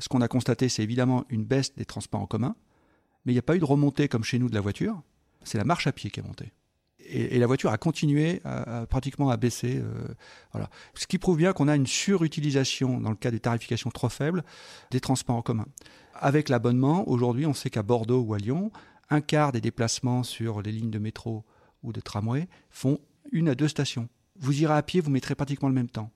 ce 0.00 0.08
qu'on 0.08 0.20
a 0.20 0.26
constaté, 0.26 0.68
c'est 0.68 0.82
évidemment 0.82 1.24
une 1.28 1.44
baisse 1.44 1.76
des 1.76 1.84
transports 1.84 2.22
en 2.22 2.26
commun, 2.26 2.56
mais 3.26 3.32
il 3.32 3.34
n'y 3.34 3.40
a 3.40 3.42
pas 3.42 3.56
eu 3.56 3.58
de 3.58 3.64
remontée 3.64 4.08
comme 4.08 4.24
chez 4.24 4.38
nous 4.38 4.48
de 4.48 4.54
la 4.54 4.60
voiture. 4.60 5.02
C'est 5.44 5.58
la 5.58 5.64
marche 5.64 5.86
à 5.86 5.92
pied 5.92 6.10
qui 6.10 6.20
est 6.20 6.22
montée. 6.22 6.52
Et, 7.08 7.38
la 7.38 7.46
voiture 7.46 7.70
a 7.70 7.78
continué 7.78 8.40
pratiquement 8.88 9.30
à 9.30 9.36
baisser. 9.36 9.78
Euh, 9.78 10.08
voilà. 10.52 10.70
Ce 10.94 11.06
qui 11.06 11.18
prouve 11.18 11.36
bien 11.36 11.52
qu'on 11.52 11.68
a 11.68 11.76
une 11.76 11.86
surutilisation, 11.86 13.00
dans 13.00 13.10
le 13.10 13.16
cas 13.16 13.30
des 13.30 13.38
tarifications 13.38 13.90
trop 13.90 14.08
faibles, 14.08 14.44
des 14.90 15.00
transports 15.00 15.36
en 15.36 15.42
commun. 15.42 15.66
Avec 16.14 16.48
l'abonnement, 16.48 17.08
aujourd'hui, 17.08 17.46
on 17.46 17.54
sait 17.54 17.70
qu'à 17.70 17.82
Bordeaux 17.82 18.22
ou 18.22 18.34
à 18.34 18.38
Lyon, 18.38 18.72
un 19.10 19.20
quart 19.20 19.52
des 19.52 19.60
déplacements 19.60 20.22
sur 20.22 20.62
les 20.62 20.72
lignes 20.72 20.90
de 20.90 20.98
métro 20.98 21.44
ou 21.82 21.92
de 21.92 22.00
tramway 22.00 22.48
font 22.70 22.98
une 23.30 23.48
à 23.48 23.54
deux 23.54 23.68
stations. 23.68 24.08
Vous 24.38 24.60
irez 24.62 24.74
à 24.74 24.82
pied, 24.82 25.00
vous 25.00 25.10
mettrez 25.10 25.34
pratiquement 25.34 25.68
le 25.68 25.74
même 25.74 25.88
temps. 25.88 26.10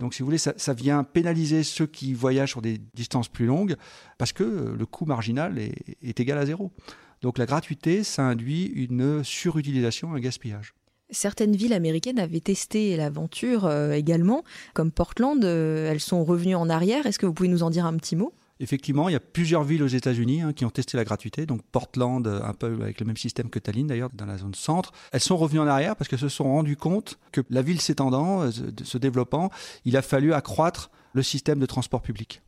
Donc, 0.00 0.14
si 0.14 0.22
vous 0.22 0.26
voulez, 0.26 0.38
ça, 0.38 0.72
vient 0.72 1.04
pénaliser 1.04 1.62
ceux 1.62 1.86
qui 1.86 2.14
voyagent 2.14 2.50
sur 2.50 2.62
des 2.62 2.80
distances 2.94 3.28
plus 3.28 3.46
longues 3.46 3.76
parce 4.18 4.32
que 4.32 4.42
euh, 4.42 4.76
le 4.76 4.86
coût 4.86 5.04
marginal 5.04 5.58
est, 5.58 6.18
égal 6.20 6.38
à 6.38 6.46
zéro. 6.46 6.72
Donc, 7.20 7.36
la 7.36 7.44
gratuité, 7.44 8.02
ça 8.02 8.22
induit 8.22 8.64
une 8.64 9.22
surutilisation, 9.22 10.14
un 10.14 10.20
gaspillage. 10.20 10.74
Certaines 11.10 11.54
villes 11.54 11.74
américaines 11.74 12.18
avaient 12.18 12.40
testé 12.40 12.96
l'aventure 12.96 13.66
euh, 13.66 13.92
également, 13.92 14.42
comme 14.72 14.90
Portland. 14.90 15.44
Euh, 15.44 15.90
elles 15.90 16.00
sont 16.00 16.24
revenues 16.24 16.54
en 16.54 16.70
arrière. 16.70 17.04
Est-ce 17.04 17.18
que 17.18 17.26
vous 17.26 17.34
pouvez 17.34 17.48
nous 17.48 17.62
en 17.62 17.70
dire 17.70 17.84
un 17.84 17.96
petit 17.96 18.16
mot? 18.16 18.32
Effectivement, 18.60 19.08
il 19.08 19.12
y 19.12 19.16
a 19.16 19.20
plusieurs 19.20 19.64
villes 19.64 19.82
aux 19.82 19.88
États-Unis 19.88 20.42
hein, 20.42 20.52
qui 20.52 20.66
ont 20.66 20.70
testé 20.70 20.98
la 20.98 21.04
gratuité. 21.04 21.46
Donc 21.46 21.62
Portland, 21.72 22.26
euh, 22.26 22.42
un 22.44 22.52
peu 22.52 22.78
avec 22.82 23.00
le 23.00 23.06
même 23.06 23.16
système 23.16 23.48
que 23.48 23.58
Tallinn 23.58 23.86
d'ailleurs, 23.86 24.10
dans 24.12 24.26
la 24.26 24.36
zone 24.36 24.54
centre. 24.54 24.92
Elles 25.12 25.20
sont 25.20 25.38
revenues 25.38 25.60
en 25.60 25.66
arrière 25.66 25.96
parce 25.96 26.08
qu'elles 26.08 26.18
se 26.18 26.28
sont 26.28 26.44
rendues 26.44 26.76
compte 26.76 27.18
que 27.32 27.40
la 27.48 27.62
ville 27.62 27.80
s'étendant, 27.80 28.42
euh, 28.42 28.50
se 28.84 28.98
développant, 28.98 29.50
il 29.86 29.96
a 29.96 30.02
fallu 30.02 30.34
accroître 30.34 30.90
le 31.14 31.22
système 31.22 31.58
de 31.58 31.66
transport 31.66 32.02
public. 32.02 32.42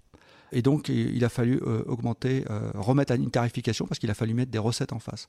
Et 0.52 0.60
donc, 0.60 0.88
il 0.90 1.24
a 1.24 1.30
fallu 1.30 1.60
euh, 1.62 1.82
augmenter, 1.86 2.44
euh, 2.50 2.70
remettre 2.74 3.14
une 3.14 3.30
tarification 3.30 3.86
parce 3.86 3.98
qu'il 3.98 4.10
a 4.10 4.14
fallu 4.14 4.34
mettre 4.34 4.50
des 4.50 4.58
recettes 4.58 4.92
en 4.92 4.98
face. 4.98 5.28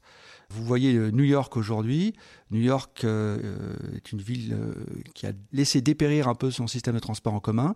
Vous 0.50 0.64
voyez 0.66 0.96
euh, 0.96 1.12
New 1.12 1.24
York 1.24 1.56
aujourd'hui. 1.56 2.14
New 2.52 2.60
York 2.60 3.04
est 3.04 4.12
une 4.12 4.22
ville 4.22 4.56
qui 5.16 5.26
a 5.26 5.32
laissé 5.54 5.82
dépérir 5.82 6.28
un 6.28 6.36
peu 6.36 6.52
son 6.52 6.68
système 6.68 6.94
de 6.94 7.00
transport 7.00 7.34
en 7.34 7.40
commun. 7.40 7.74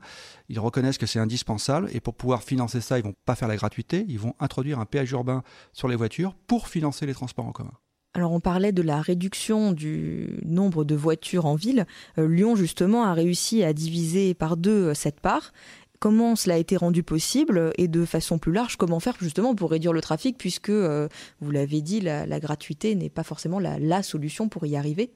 Ils 0.50 0.60
reconnaissent 0.60 1.00
que 1.00 1.08
c'est 1.08 1.20
indispensable 1.20 1.90
et 1.94 2.00
pour 2.00 2.14
pouvoir 2.14 2.44
financer 2.44 2.80
ça, 2.80 3.00
ils 3.00 3.04
vont 3.04 3.16
pas 3.26 3.34
faire 3.34 3.48
la 3.48 3.56
gratuité. 3.56 4.06
Ils 4.08 4.20
vont 4.20 4.36
introduire 4.40 4.80
un 4.80 4.86
péage 4.86 5.12
urbain 5.12 5.42
sur 5.74 5.88
les 5.88 5.96
voitures 5.96 6.36
pour 6.46 6.68
financer 6.68 7.08
les 7.08 7.14
transports 7.14 7.48
en 7.48 7.54
commun. 7.54 7.74
Alors 8.14 8.32
on 8.32 8.40
parlait 8.40 8.72
de 8.72 8.82
la 8.82 9.02
réduction 9.02 9.72
du 9.72 10.40
nombre 10.44 10.84
de 10.84 10.96
voitures 10.96 11.46
en 11.46 11.56
ville. 11.56 11.86
Lyon 12.18 12.56
justement 12.56 13.04
a 13.04 13.14
réussi 13.14 13.64
à 13.64 13.74
diviser 13.74 14.34
par 14.34 14.58
deux 14.58 14.94
cette 14.94 15.20
part 15.20 15.54
comment 16.00 16.36
cela 16.36 16.56
a 16.56 16.58
été 16.58 16.78
rendu 16.78 17.04
possible 17.04 17.72
et 17.78 17.88
de 17.88 18.06
façon 18.06 18.38
plus 18.38 18.52
large, 18.52 18.78
comment 18.78 19.00
faire 19.00 19.16
justement 19.20 19.56
pour 19.56 19.72
réduire 19.72 19.94
le 19.94 20.02
trafic 20.02 20.38
puisque, 20.38 20.70
euh, 20.70 21.08
vous 21.42 21.52
l'avez 21.52 21.82
dit, 21.82 22.02
la, 22.02 22.40
gratuité 22.40 22.96
n'est 22.96 23.10
pas 23.10 23.24
forcément 23.24 23.60
la, 23.60 24.04
solution 24.04 24.48
pour 24.48 24.66
y 24.66 24.76
arriver. 24.76 25.12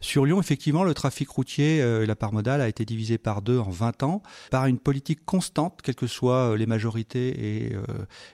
Sur 0.00 0.26
Lyon, 0.26 0.40
effectivement, 0.40 0.84
le 0.84 0.92
trafic 0.92 1.28
routier 1.28 1.80
euh, 1.80 2.02
et 2.02 2.06
la 2.06 2.16
part 2.16 2.32
modale 2.32 2.60
a 2.60 2.68
été 2.68 2.84
divisé 2.84 3.16
par 3.16 3.42
deux 3.42 3.58
en 3.58 3.70
20 3.70 4.02
ans 4.02 4.22
par 4.50 4.66
une 4.66 4.78
politique 4.78 5.24
constante, 5.24 5.80
quelles 5.82 5.94
que 5.94 6.08
soient 6.08 6.50
euh, 6.50 6.56
les 6.56 6.66
majorités 6.66 7.64
et 7.66 7.76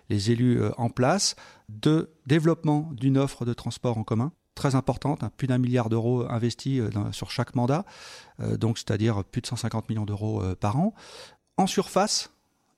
les 0.08 0.30
élus 0.30 0.60
en 0.78 0.88
place, 0.88 1.36
de 1.68 2.10
développement 2.26 2.90
d'une 2.92 3.18
offre 3.18 3.44
de 3.44 3.52
transport 3.52 3.98
en 3.98 4.04
commun 4.04 4.32
très 4.56 4.74
importante, 4.74 5.22
hein, 5.22 5.30
plus 5.38 5.46
d'un 5.46 5.56
milliard 5.56 5.88
d'euros 5.88 6.26
investis 6.28 6.82
sur 7.12 7.30
chaque 7.30 7.54
mandat, 7.54 7.86
donc 8.58 8.76
c'est-à-dire 8.76 9.24
plus 9.24 9.40
de 9.40 9.46
150 9.46 9.88
millions 9.88 10.04
d'euros 10.04 10.42
par 10.60 10.76
an, 10.76 10.92
en 11.60 11.66
surface 11.66 12.30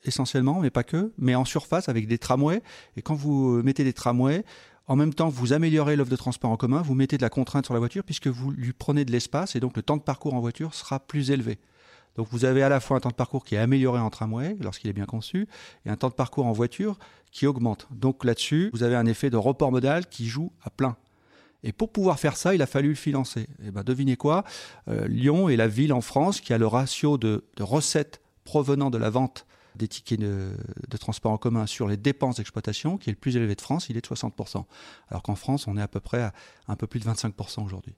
essentiellement, 0.04 0.60
mais 0.60 0.70
pas 0.70 0.82
que, 0.82 1.12
mais 1.16 1.34
en 1.34 1.44
surface 1.44 1.88
avec 1.88 2.08
des 2.08 2.18
tramways. 2.18 2.62
Et 2.96 3.02
quand 3.02 3.14
vous 3.14 3.62
mettez 3.62 3.84
des 3.84 3.92
tramways, 3.92 4.44
en 4.88 4.96
même 4.96 5.14
temps, 5.14 5.28
vous 5.28 5.52
améliorez 5.52 5.96
l'offre 5.96 6.10
de 6.10 6.16
transport 6.16 6.50
en 6.50 6.56
commun, 6.56 6.82
vous 6.82 6.94
mettez 6.94 7.16
de 7.16 7.22
la 7.22 7.30
contrainte 7.30 7.64
sur 7.64 7.74
la 7.74 7.80
voiture 7.80 8.02
puisque 8.02 8.26
vous 8.26 8.50
lui 8.50 8.72
prenez 8.72 9.04
de 9.04 9.12
l'espace 9.12 9.54
et 9.54 9.60
donc 9.60 9.76
le 9.76 9.82
temps 9.82 9.96
de 9.96 10.02
parcours 10.02 10.34
en 10.34 10.40
voiture 10.40 10.74
sera 10.74 10.98
plus 10.98 11.30
élevé. 11.30 11.58
Donc 12.16 12.26
vous 12.30 12.44
avez 12.44 12.62
à 12.62 12.68
la 12.68 12.80
fois 12.80 12.96
un 12.96 13.00
temps 13.00 13.10
de 13.10 13.14
parcours 13.14 13.44
qui 13.44 13.54
est 13.54 13.58
amélioré 13.58 14.00
en 14.00 14.10
tramway 14.10 14.56
lorsqu'il 14.60 14.90
est 14.90 14.92
bien 14.92 15.06
conçu 15.06 15.46
et 15.86 15.90
un 15.90 15.96
temps 15.96 16.08
de 16.08 16.14
parcours 16.14 16.46
en 16.46 16.52
voiture 16.52 16.98
qui 17.30 17.46
augmente. 17.46 17.86
Donc 17.90 18.24
là-dessus, 18.24 18.70
vous 18.74 18.82
avez 18.82 18.96
un 18.96 19.06
effet 19.06 19.30
de 19.30 19.36
report 19.36 19.70
modal 19.70 20.06
qui 20.06 20.26
joue 20.26 20.52
à 20.62 20.70
plein. 20.70 20.96
Et 21.62 21.72
pour 21.72 21.92
pouvoir 21.92 22.18
faire 22.18 22.36
ça, 22.36 22.54
il 22.54 22.60
a 22.60 22.66
fallu 22.66 22.88
le 22.90 22.94
financer. 22.96 23.46
Et 23.64 23.70
ben 23.70 23.84
devinez 23.84 24.16
quoi? 24.16 24.44
Euh, 24.88 25.06
Lyon 25.06 25.48
est 25.48 25.56
la 25.56 25.68
ville 25.68 25.92
en 25.92 26.00
France 26.00 26.40
qui 26.40 26.52
a 26.52 26.58
le 26.58 26.66
ratio 26.66 27.18
de 27.18 27.42
recettes 27.60 28.21
provenant 28.44 28.90
de 28.90 28.98
la 28.98 29.10
vente 29.10 29.46
des 29.76 29.88
tickets 29.88 30.20
de, 30.20 30.54
transport 30.98 31.32
en 31.32 31.38
commun 31.38 31.66
sur 31.66 31.88
les 31.88 31.96
dépenses 31.96 32.36
d'exploitation, 32.36 32.98
qui 32.98 33.10
est 33.10 33.12
le 33.12 33.18
plus 33.18 33.36
élevé 33.36 33.54
de 33.54 33.60
France, 33.60 33.88
il 33.88 33.96
est 33.96 34.02
de 34.02 34.14
60%. 34.14 34.64
Alors 35.08 35.22
qu'en 35.22 35.34
France, 35.34 35.66
on 35.66 35.76
est 35.76 35.82
à 35.82 35.88
peu 35.88 36.00
près 36.00 36.22
à 36.22 36.32
un 36.68 36.76
peu 36.76 36.86
plus 36.86 37.00
de 37.00 37.04
25% 37.04 37.64
aujourd'hui. 37.64 37.94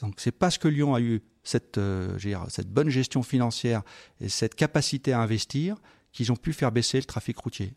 Donc 0.00 0.14
c'est 0.18 0.32
parce 0.32 0.58
que 0.58 0.68
Lyon 0.68 0.94
a 0.94 1.00
eu 1.00 1.22
cette, 1.44 1.78
euh, 1.78 2.18
cette 2.48 2.68
bonne 2.68 2.88
gestion 2.88 3.22
financière 3.22 3.82
et 4.20 4.28
cette 4.28 4.54
capacité 4.54 5.12
à 5.12 5.20
investir 5.20 5.76
qu'ils 6.12 6.32
ont 6.32 6.36
pu 6.36 6.52
faire 6.52 6.72
baisser 6.72 6.98
le 6.98 7.04
trafic 7.04 7.38
routier. 7.38 7.74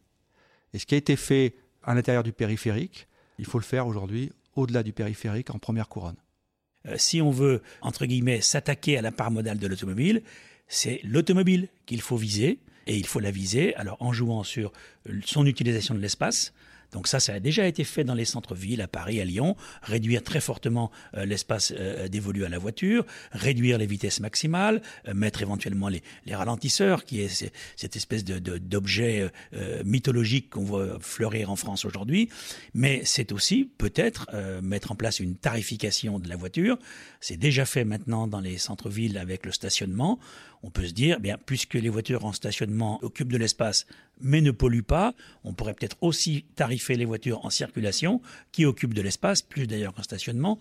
Et 0.73 0.79
ce 0.79 0.85
qui 0.85 0.95
a 0.95 0.97
été 0.97 1.15
fait 1.15 1.55
à 1.83 1.93
l'intérieur 1.93 2.23
du 2.23 2.33
périphérique, 2.33 3.07
il 3.37 3.45
faut 3.45 3.59
le 3.59 3.63
faire 3.63 3.85
aujourd'hui 3.85 4.31
au-delà 4.55 4.83
du 4.83 4.93
périphérique 4.93 5.53
en 5.53 5.59
première 5.59 5.87
couronne. 5.87 6.17
Euh, 6.87 6.95
si 6.97 7.21
on 7.21 7.31
veut, 7.31 7.61
entre 7.81 8.05
guillemets, 8.05 8.41
s'attaquer 8.41 8.97
à 8.97 9.01
la 9.01 9.11
part 9.11 9.31
modale 9.31 9.59
de 9.59 9.67
l'automobile, 9.67 10.23
c'est 10.67 10.99
l'automobile 11.03 11.67
qu'il 11.85 12.01
faut 12.01 12.17
viser, 12.17 12.59
et 12.87 12.97
il 12.97 13.05
faut 13.05 13.19
la 13.19 13.31
viser 13.31 13.75
alors 13.75 13.97
en 13.99 14.13
jouant 14.13 14.43
sur 14.43 14.71
son 15.25 15.45
utilisation 15.45 15.95
de 15.95 15.99
l'espace, 15.99 16.53
donc 16.95 17.09
ça, 17.09 17.19
ça 17.19 17.33
a 17.33 17.41
déjà 17.41 17.67
été 17.67 17.83
fait 17.83 18.05
dans 18.05 18.13
les 18.13 18.23
centres-villes, 18.23 18.81
à 18.81 18.87
Paris, 18.87 19.19
à 19.19 19.25
Lyon, 19.25 19.57
réduire 19.81 20.23
très 20.23 20.39
fortement 20.39 20.91
euh, 21.17 21.25
l'espace 21.25 21.73
euh, 21.77 22.07
dévolu 22.07 22.45
à 22.45 22.49
la 22.49 22.57
voiture, 22.57 23.05
réduire 23.33 23.77
les 23.77 23.85
vitesses 23.85 24.21
maximales, 24.21 24.81
euh, 25.05 25.13
mettre 25.13 25.41
éventuellement 25.41 25.89
les, 25.89 26.01
ralentisseurs, 26.33 27.03
qui 27.03 27.19
est 27.19 27.51
cette 27.75 27.97
espèce 27.97 28.23
d'objet 28.23 29.29
mythologique 29.83 30.49
qu'on 30.49 30.63
voit 30.63 30.97
fleurir 30.99 31.49
en 31.49 31.55
France 31.55 31.85
aujourd'hui. 31.85 32.29
Mais 32.73 33.01
c'est 33.03 33.31
aussi 33.31 33.69
peut-être 33.77 34.27
mettre 34.61 34.91
en 34.91 34.95
place 34.95 35.19
une 35.19 35.35
tarification 35.35 36.19
de 36.19 36.27
la 36.27 36.35
voiture. 36.35 36.77
C'est 37.21 37.37
déjà 37.37 37.65
fait 37.65 37.85
maintenant 37.85 38.27
dans 38.27 38.41
les 38.41 38.57
centres-villes 38.57 39.17
avec 39.17 39.45
le 39.45 39.51
stationnement 39.53 40.19
on 40.65 40.71
peut 40.71 40.87
se 40.87 40.93
dire, 40.93 41.19
bien, 41.19 41.37
puisque 41.45 41.75
les 41.75 41.89
voitures 41.89 42.25
en 42.25 42.33
stationnement 42.33 42.99
occupent 43.03 43.31
de 43.31 43.37
l'espace 43.37 43.85
mais 44.21 44.41
ne 44.41 44.51
polluent 44.51 44.81
pas, 44.81 45.13
on 45.43 45.53
pourrait 45.53 45.73
peut-être 45.73 45.97
aussi 46.01 46.45
tarifer 46.85 46.97
les 46.97 47.05
voitures 47.05 47.43
en 47.45 47.49
circulation 47.49 48.21
qui 48.51 48.65
occupent 48.65 48.93
de 48.93 49.01
l'espace, 49.01 49.41
plus 49.41 49.67
d'ailleurs 49.67 49.93
qu'en 49.93 50.03
stationnement, 50.03 50.59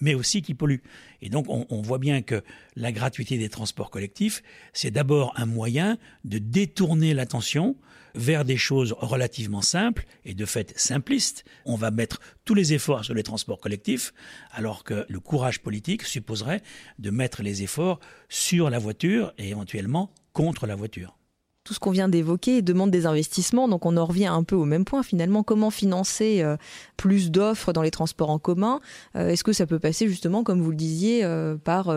mais 0.00 0.14
aussi 0.14 0.42
qui 0.42 0.54
polluent. 0.54 0.82
Et 1.20 1.28
donc 1.28 1.46
on, 1.48 1.66
on, 1.70 1.82
voit 1.82 1.98
bien 1.98 2.22
que 2.22 2.42
la 2.76 2.92
gratuité 2.92 3.38
des 3.38 3.48
transports 3.48 3.90
collectifs, 3.90 4.42
c'est 4.72 4.90
d'abord 4.90 5.32
un 5.36 5.46
moyen 5.46 5.98
de 6.24 6.38
détourner 6.38 7.14
l'attention 7.14 7.76
vers 8.14 8.44
des 8.44 8.58
choses 8.58 8.94
relativement 8.98 9.62
simples 9.62 10.04
et 10.26 10.34
de 10.34 10.44
fait 10.44 10.78
simplistes. 10.78 11.44
On 11.64 11.76
va 11.76 11.90
mettre 11.90 12.20
tous 12.44 12.54
les 12.54 12.74
efforts 12.74 13.04
sur 13.04 13.14
les 13.14 13.22
transports 13.22 13.60
collectifs, 13.60 14.12
alors 14.50 14.84
que 14.84 15.06
le 15.08 15.20
courage 15.20 15.62
politique 15.62 16.02
supposerait 16.02 16.60
de 16.98 17.10
mettre 17.10 17.42
les 17.42 17.62
efforts 17.62 18.00
sur 18.28 18.68
la 18.68 18.78
voiture 18.78 19.32
et 19.38 19.48
éventuellement 19.48 20.12
contre 20.34 20.66
la 20.66 20.76
voiture 20.76 21.16
tout 21.64 21.74
ce 21.74 21.78
qu'on 21.78 21.90
vient 21.90 22.08
d'évoquer 22.08 22.62
demande 22.62 22.90
des 22.90 23.06
investissements, 23.06 23.68
donc 23.68 23.86
on 23.86 23.96
en 23.96 24.04
revient 24.04 24.26
un 24.26 24.42
peu 24.42 24.56
au 24.56 24.64
même 24.64 24.84
point 24.84 25.02
finalement. 25.02 25.42
Comment 25.42 25.70
financer 25.70 26.42
euh, 26.42 26.56
plus 26.96 27.30
d'offres 27.30 27.72
dans 27.72 27.82
les 27.82 27.90
transports 27.90 28.30
en 28.30 28.38
commun? 28.38 28.80
Euh, 29.16 29.28
Est-ce 29.28 29.44
que 29.44 29.52
ça 29.52 29.66
peut 29.66 29.78
passer 29.78 30.08
justement, 30.08 30.42
comme 30.42 30.60
vous 30.60 30.70
le 30.70 30.76
disiez, 30.76 31.24
euh, 31.24 31.56
par 31.56 31.94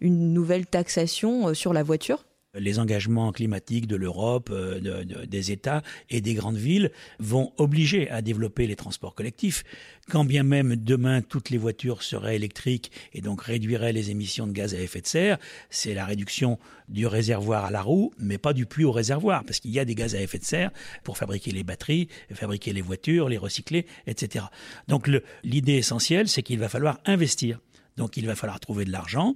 une 0.00 0.32
nouvelle 0.32 0.66
taxation 0.66 1.54
sur 1.54 1.72
la 1.72 1.82
voiture? 1.82 2.24
Les 2.54 2.78
engagements 2.78 3.30
climatiques 3.32 3.86
de 3.86 3.96
l'Europe, 3.96 4.48
euh, 4.50 5.04
des 5.26 5.52
États 5.52 5.82
et 6.08 6.20
des 6.20 6.34
grandes 6.34 6.56
villes 6.56 6.90
vont 7.18 7.52
obliger 7.58 8.08
à 8.10 8.22
développer 8.22 8.66
les 8.66 8.76
transports 8.76 9.14
collectifs. 9.14 9.64
Quand 10.08 10.24
bien 10.24 10.42
même 10.42 10.76
demain 10.76 11.20
toutes 11.20 11.50
les 11.50 11.58
voitures 11.58 12.02
seraient 12.02 12.36
électriques 12.36 12.90
et 13.12 13.20
donc 13.20 13.42
réduiraient 13.42 13.92
les 13.92 14.10
émissions 14.10 14.46
de 14.46 14.52
gaz 14.52 14.74
à 14.74 14.80
effet 14.80 15.02
de 15.02 15.06
serre, 15.06 15.38
c'est 15.68 15.92
la 15.92 16.06
réduction 16.06 16.58
du 16.88 17.06
réservoir 17.06 17.66
à 17.66 17.70
la 17.70 17.82
roue, 17.82 18.12
mais 18.18 18.38
pas 18.38 18.54
du 18.54 18.64
puits 18.64 18.84
au 18.84 18.92
réservoir, 18.92 19.44
parce 19.44 19.60
qu'il 19.60 19.70
y 19.70 19.78
a 19.78 19.84
des 19.84 19.94
gaz 19.94 20.14
à 20.14 20.22
effet 20.22 20.38
de 20.38 20.44
serre 20.44 20.70
pour 21.04 21.18
fabriquer 21.18 21.50
les 21.50 21.64
batteries, 21.64 22.08
fabriquer 22.32 22.72
les 22.72 22.80
voitures, 22.80 23.28
les 23.28 23.36
recycler, 23.36 23.86
etc. 24.06 24.46
Donc 24.88 25.10
l'idée 25.44 25.74
essentielle, 25.74 26.28
c'est 26.28 26.42
qu'il 26.42 26.58
va 26.58 26.70
falloir 26.70 26.98
investir. 27.04 27.60
Donc 27.98 28.16
il 28.16 28.26
va 28.26 28.36
falloir 28.36 28.58
trouver 28.60 28.84
de 28.86 28.92
l'argent. 28.92 29.34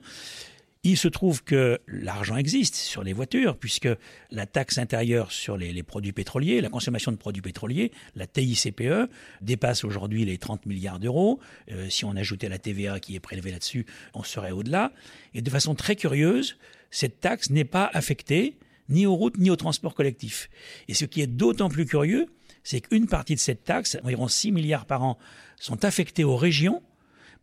Il 0.84 0.96
se 0.96 1.06
trouve 1.06 1.44
que 1.44 1.78
l'argent 1.86 2.36
existe 2.36 2.74
sur 2.74 3.04
les 3.04 3.12
voitures, 3.12 3.56
puisque 3.56 3.88
la 4.32 4.46
taxe 4.46 4.78
intérieure 4.78 5.30
sur 5.30 5.56
les, 5.56 5.80
produits 5.84 6.10
pétroliers, 6.10 6.60
la 6.60 6.70
consommation 6.70 7.12
de 7.12 7.16
produits 7.16 7.40
pétroliers, 7.40 7.92
la 8.16 8.26
TICPE, 8.26 9.08
dépasse 9.42 9.84
aujourd'hui 9.84 10.24
les 10.24 10.38
30 10.38 10.66
milliards 10.66 10.98
d'euros. 10.98 11.38
Euh, 11.70 11.88
si 11.88 12.04
on 12.04 12.16
ajoutait 12.16 12.48
la 12.48 12.58
TVA 12.58 12.98
qui 12.98 13.14
est 13.14 13.20
prélevée 13.20 13.52
là-dessus, 13.52 13.86
on 14.12 14.24
serait 14.24 14.50
au-delà. 14.50 14.90
Et 15.34 15.40
de 15.40 15.50
façon 15.50 15.76
très 15.76 15.94
curieuse, 15.94 16.58
cette 16.90 17.20
taxe 17.20 17.50
n'est 17.50 17.64
pas 17.64 17.88
affectée 17.92 18.58
ni 18.88 19.06
aux 19.06 19.14
routes 19.14 19.38
ni 19.38 19.50
au 19.50 19.56
transport 19.56 19.94
collectif. 19.94 20.50
Et 20.88 20.94
ce 20.94 21.04
qui 21.04 21.20
est 21.20 21.28
d'autant 21.28 21.68
plus 21.68 21.86
curieux, 21.86 22.26
c'est 22.64 22.80
qu'une 22.80 23.06
partie 23.06 23.36
de 23.36 23.40
cette 23.40 23.62
taxe, 23.62 23.98
environ 24.02 24.26
6 24.26 24.50
milliards 24.50 24.86
par 24.86 25.04
an, 25.04 25.16
sont 25.60 25.84
affectés 25.84 26.24
aux 26.24 26.36
régions, 26.36 26.82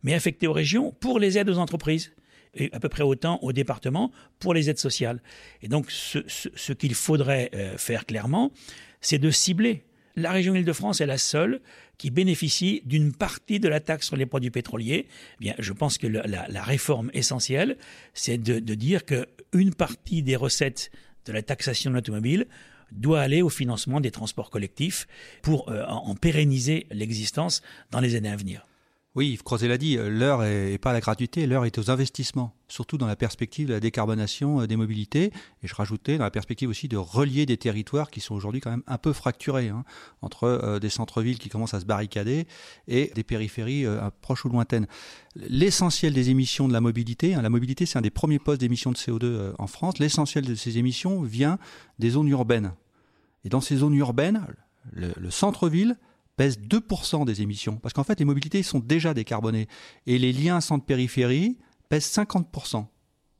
mais 0.02 0.12
affectés 0.12 0.46
aux 0.46 0.52
régions 0.52 0.92
pour 1.00 1.18
les 1.18 1.38
aides 1.38 1.48
aux 1.48 1.56
entreprises 1.56 2.12
et 2.54 2.70
à 2.72 2.80
peu 2.80 2.88
près 2.88 3.02
autant 3.02 3.38
au 3.42 3.52
département 3.52 4.10
pour 4.38 4.54
les 4.54 4.70
aides 4.70 4.78
sociales. 4.78 5.22
Et 5.62 5.68
donc, 5.68 5.90
ce, 5.90 6.72
qu'il 6.72 6.94
faudrait 6.94 7.50
euh, 7.54 7.76
faire 7.78 8.06
clairement, 8.06 8.52
c'est 9.00 9.18
de 9.18 9.30
cibler. 9.30 9.84
La 10.16 10.32
région 10.32 10.54
Île-de-France 10.54 11.00
est 11.00 11.06
la 11.06 11.18
seule 11.18 11.60
qui 11.96 12.10
bénéficie 12.10 12.82
d'une 12.84 13.12
partie 13.12 13.60
de 13.60 13.68
la 13.68 13.78
taxe 13.78 14.06
sur 14.06 14.16
les 14.16 14.26
produits 14.26 14.50
pétroliers. 14.50 15.06
Eh 15.06 15.36
bien, 15.38 15.54
je 15.58 15.72
pense 15.72 15.98
que 15.98 16.06
la, 16.06 16.62
réforme 16.62 17.10
essentielle, 17.14 17.76
c'est 18.14 18.38
de, 18.38 18.74
dire 18.74 19.04
qu'une 19.04 19.74
partie 19.74 20.22
des 20.22 20.36
recettes 20.36 20.90
de 21.26 21.32
la 21.32 21.42
taxation 21.42 21.90
de 21.90 21.96
l'automobile 21.96 22.46
doit 22.90 23.20
aller 23.20 23.40
au 23.40 23.48
financement 23.48 24.00
des 24.00 24.10
transports 24.10 24.50
collectifs 24.50 25.06
pour 25.42 25.68
euh, 25.68 25.84
en 25.86 26.14
pérenniser 26.16 26.86
l'existence 26.90 27.62
dans 27.92 28.00
les 28.00 28.16
années 28.16 28.30
à 28.30 28.36
venir. 28.36 28.66
Oui, 29.16 29.30
Yves 29.30 29.42
Crozet 29.42 29.66
l'a 29.66 29.76
dit, 29.76 29.98
euh, 29.98 30.08
l'heure 30.08 30.42
n'est 30.42 30.78
pas 30.78 30.90
à 30.90 30.92
la 30.92 31.00
gratuité, 31.00 31.44
l'heure 31.44 31.64
est 31.64 31.78
aux 31.78 31.90
investissements, 31.90 32.54
surtout 32.68 32.96
dans 32.96 33.08
la 33.08 33.16
perspective 33.16 33.66
de 33.66 33.72
la 33.72 33.80
décarbonation 33.80 34.60
euh, 34.60 34.66
des 34.68 34.76
mobilités. 34.76 35.32
Et 35.64 35.66
je 35.66 35.74
rajoutais 35.74 36.16
dans 36.16 36.22
la 36.22 36.30
perspective 36.30 36.68
aussi 36.68 36.86
de 36.86 36.96
relier 36.96 37.44
des 37.44 37.56
territoires 37.56 38.12
qui 38.12 38.20
sont 38.20 38.36
aujourd'hui 38.36 38.60
quand 38.60 38.70
même 38.70 38.84
un 38.86 38.98
peu 38.98 39.12
fracturés, 39.12 39.68
hein, 39.68 39.82
entre 40.22 40.44
euh, 40.44 40.78
des 40.78 40.90
centres-villes 40.90 41.40
qui 41.40 41.48
commencent 41.48 41.74
à 41.74 41.80
se 41.80 41.86
barricader 41.86 42.46
et 42.86 43.10
des 43.16 43.24
périphéries 43.24 43.84
proches 44.20 44.44
ou 44.44 44.48
lointaines. 44.48 44.86
L'essentiel 45.34 46.12
des 46.12 46.30
émissions 46.30 46.68
de 46.68 46.72
la 46.72 46.80
mobilité, 46.80 47.34
hein, 47.34 47.42
la 47.42 47.50
mobilité 47.50 47.86
c'est 47.86 47.98
un 47.98 48.02
des 48.02 48.10
premiers 48.10 48.38
postes 48.38 48.60
d'émissions 48.60 48.92
de 48.92 48.96
CO2 48.96 49.54
en 49.58 49.66
France, 49.66 49.98
l'essentiel 49.98 50.44
de 50.44 50.54
ces 50.54 50.78
émissions 50.78 51.20
vient 51.20 51.58
des 51.98 52.10
zones 52.10 52.28
urbaines. 52.28 52.74
Et 53.44 53.48
dans 53.48 53.60
ces 53.60 53.78
zones 53.78 53.94
urbaines, 53.94 54.46
le, 54.92 55.12
le 55.16 55.30
centre-ville 55.30 55.96
pèse 56.40 56.58
2% 56.58 57.26
des 57.26 57.42
émissions. 57.42 57.76
Parce 57.76 57.92
qu'en 57.92 58.02
fait, 58.02 58.18
les 58.18 58.24
mobilités 58.24 58.62
sont 58.62 58.78
déjà 58.78 59.12
décarbonées. 59.12 59.68
Et 60.06 60.16
les 60.16 60.32
liens 60.32 60.62
centre-périphérie 60.62 61.58
pèsent 61.90 62.10
50%. 62.10 62.86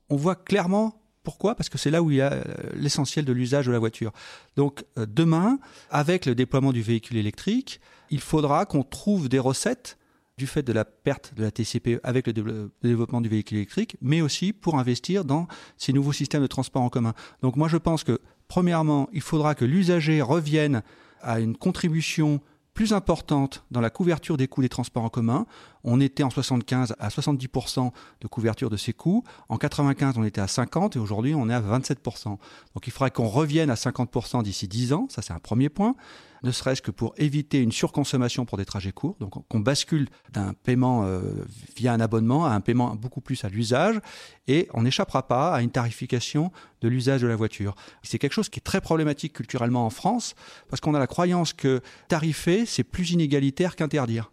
On 0.09 0.15
voit 0.15 0.35
clairement 0.35 1.01
pourquoi? 1.23 1.55
Parce 1.55 1.67
que 1.67 1.79
c'est 1.79 1.89
là 1.89 2.03
où 2.03 2.11
il 2.11 2.17
y 2.17 2.21
a 2.21 2.33
euh, 2.33 2.43
l'essentiel 2.75 3.25
de 3.25 3.33
l'usage 3.33 3.65
de 3.65 3.71
la 3.71 3.79
voiture. 3.79 4.11
Donc 4.55 4.85
euh, 4.99 5.07
demain, 5.09 5.57
avec 5.89 6.27
le 6.27 6.35
déploiement 6.35 6.71
du 6.71 6.83
véhicule 6.83 7.17
électrique, 7.17 7.81
il 8.11 8.19
faudra 8.19 8.67
qu'on 8.67 8.83
trouve 8.83 9.29
des 9.29 9.39
recettes 9.39 9.97
du 10.37 10.45
fait 10.45 10.61
de 10.61 10.71
la 10.71 10.85
perte 10.85 11.33
de 11.35 11.41
la 11.41 11.49
TCP 11.49 11.99
avec 12.03 12.27
le 12.27 12.71
développement 12.83 13.21
du 13.21 13.29
véhicule 13.29 13.57
électrique, 13.57 13.97
mais 13.99 14.21
aussi 14.21 14.53
pour 14.53 14.77
investir 14.77 15.25
dans 15.25 15.47
ces 15.75 15.91
nouveaux 15.91 16.13
systèmes 16.13 16.43
de 16.43 16.47
transport 16.47 16.83
en 16.83 16.89
commun. 16.89 17.15
Donc 17.41 17.55
moi 17.55 17.67
je 17.67 17.77
pense 17.77 18.03
que, 18.03 18.19
premièrement, 18.47 19.09
il 19.11 19.21
faudra 19.21 19.55
que 19.55 19.65
l'usager 19.65 20.21
revienne 20.21 20.83
à 21.21 21.39
une 21.39 21.57
contribution 21.57 22.41
plus 22.81 22.93
importante 22.93 23.63
dans 23.69 23.79
la 23.79 23.91
couverture 23.91 24.37
des 24.37 24.47
coûts 24.47 24.63
des 24.63 24.67
transports 24.67 25.03
en 25.03 25.09
commun. 25.09 25.45
On 25.83 25.99
était 25.99 26.23
en 26.23 26.29
75 26.29 26.95
à 26.99 27.09
70% 27.09 27.91
de 28.21 28.27
couverture 28.27 28.69
de 28.69 28.77
ces 28.77 28.93
coûts. 28.93 29.23
En 29.49 29.57
95, 29.57 30.17
on 30.17 30.23
était 30.23 30.41
à 30.41 30.47
50 30.47 30.95
et 30.95 30.99
aujourd'hui, 30.99 31.35
on 31.35 31.49
est 31.49 31.53
à 31.53 31.61
27%. 31.61 32.25
Donc 32.25 32.39
il 32.87 32.91
faudrait 32.91 33.11
qu'on 33.11 33.27
revienne 33.27 33.69
à 33.69 33.75
50% 33.75 34.43
d'ici 34.43 34.67
10 34.67 34.93
ans. 34.93 35.07
Ça, 35.09 35.21
c'est 35.21 35.33
un 35.33 35.39
premier 35.39 35.69
point 35.69 35.95
ne 36.43 36.51
serait-ce 36.51 36.81
que 36.81 36.91
pour 36.91 37.13
éviter 37.17 37.59
une 37.59 37.71
surconsommation 37.71 38.45
pour 38.45 38.57
des 38.57 38.65
trajets 38.65 38.91
courts. 38.91 39.15
Donc 39.19 39.47
qu'on 39.47 39.59
bascule 39.59 40.07
d'un 40.31 40.53
paiement 40.53 41.05
euh, 41.05 41.45
via 41.75 41.93
un 41.93 41.99
abonnement 41.99 42.45
à 42.45 42.51
un 42.51 42.61
paiement 42.61 42.95
beaucoup 42.95 43.21
plus 43.21 43.43
à 43.45 43.49
l'usage 43.49 43.99
et 44.47 44.67
on 44.73 44.83
n'échappera 44.83 45.27
pas 45.27 45.53
à 45.53 45.61
une 45.61 45.71
tarification 45.71 46.51
de 46.81 46.87
l'usage 46.87 47.21
de 47.21 47.27
la 47.27 47.35
voiture. 47.35 47.75
C'est 48.01 48.17
quelque 48.17 48.33
chose 48.33 48.49
qui 48.49 48.59
est 48.59 48.63
très 48.63 48.81
problématique 48.81 49.33
culturellement 49.33 49.85
en 49.85 49.89
France 49.89 50.35
parce 50.69 50.81
qu'on 50.81 50.95
a 50.95 50.99
la 50.99 51.07
croyance 51.07 51.53
que 51.53 51.81
tarifer, 52.07 52.65
c'est 52.65 52.83
plus 52.83 53.11
inégalitaire 53.11 53.75
qu'interdire. 53.75 54.31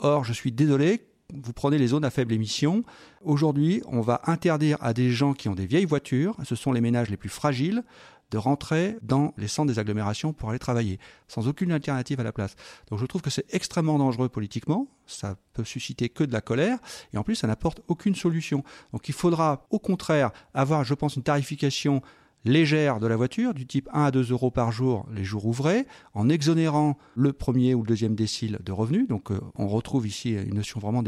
Or, 0.00 0.22
je 0.22 0.32
suis 0.32 0.52
désolé, 0.52 1.08
vous 1.34 1.52
prenez 1.52 1.76
les 1.76 1.88
zones 1.88 2.04
à 2.04 2.10
faible 2.10 2.32
émission. 2.32 2.84
Aujourd'hui, 3.24 3.82
on 3.86 4.00
va 4.00 4.20
interdire 4.26 4.78
à 4.80 4.94
des 4.94 5.10
gens 5.10 5.34
qui 5.34 5.48
ont 5.48 5.56
des 5.56 5.66
vieilles 5.66 5.86
voitures, 5.86 6.36
ce 6.44 6.54
sont 6.54 6.70
les 6.70 6.80
ménages 6.80 7.10
les 7.10 7.16
plus 7.16 7.28
fragiles, 7.28 7.82
de 8.30 8.38
rentrer 8.38 8.96
dans 9.02 9.34
les 9.38 9.48
centres 9.48 9.72
des 9.72 9.80
agglomérations 9.80 10.32
pour 10.32 10.50
aller 10.50 10.60
travailler, 10.60 11.00
sans 11.26 11.48
aucune 11.48 11.72
alternative 11.72 12.20
à 12.20 12.22
la 12.22 12.30
place. 12.30 12.54
Donc 12.90 13.00
je 13.00 13.06
trouve 13.06 13.22
que 13.22 13.30
c'est 13.30 13.52
extrêmement 13.52 13.98
dangereux 13.98 14.28
politiquement, 14.28 14.86
ça 15.04 15.34
peut 15.52 15.64
susciter 15.64 16.08
que 16.08 16.22
de 16.22 16.32
la 16.32 16.42
colère, 16.42 16.78
et 17.12 17.18
en 17.18 17.24
plus 17.24 17.34
ça 17.34 17.48
n'apporte 17.48 17.80
aucune 17.88 18.14
solution. 18.14 18.62
Donc 18.92 19.08
il 19.08 19.14
faudra 19.14 19.66
au 19.70 19.80
contraire 19.80 20.30
avoir, 20.54 20.84
je 20.84 20.94
pense, 20.94 21.16
une 21.16 21.24
tarification 21.24 22.02
légère 22.44 23.00
de 23.00 23.06
la 23.06 23.16
voiture, 23.16 23.54
du 23.54 23.66
type 23.66 23.88
1 23.92 24.04
à 24.04 24.10
2 24.10 24.30
euros 24.32 24.50
par 24.50 24.72
jour 24.72 25.06
les 25.14 25.24
jours 25.24 25.46
ouvrés, 25.46 25.86
en 26.14 26.28
exonérant 26.28 26.96
le 27.14 27.32
premier 27.32 27.74
ou 27.74 27.82
le 27.82 27.88
deuxième 27.88 28.14
décile 28.14 28.58
de 28.64 28.72
revenus. 28.72 29.08
Donc 29.08 29.30
euh, 29.30 29.40
on 29.56 29.68
retrouve 29.68 30.06
ici 30.06 30.32
une 30.32 30.54
notion 30.54 30.80
vraiment 30.80 31.02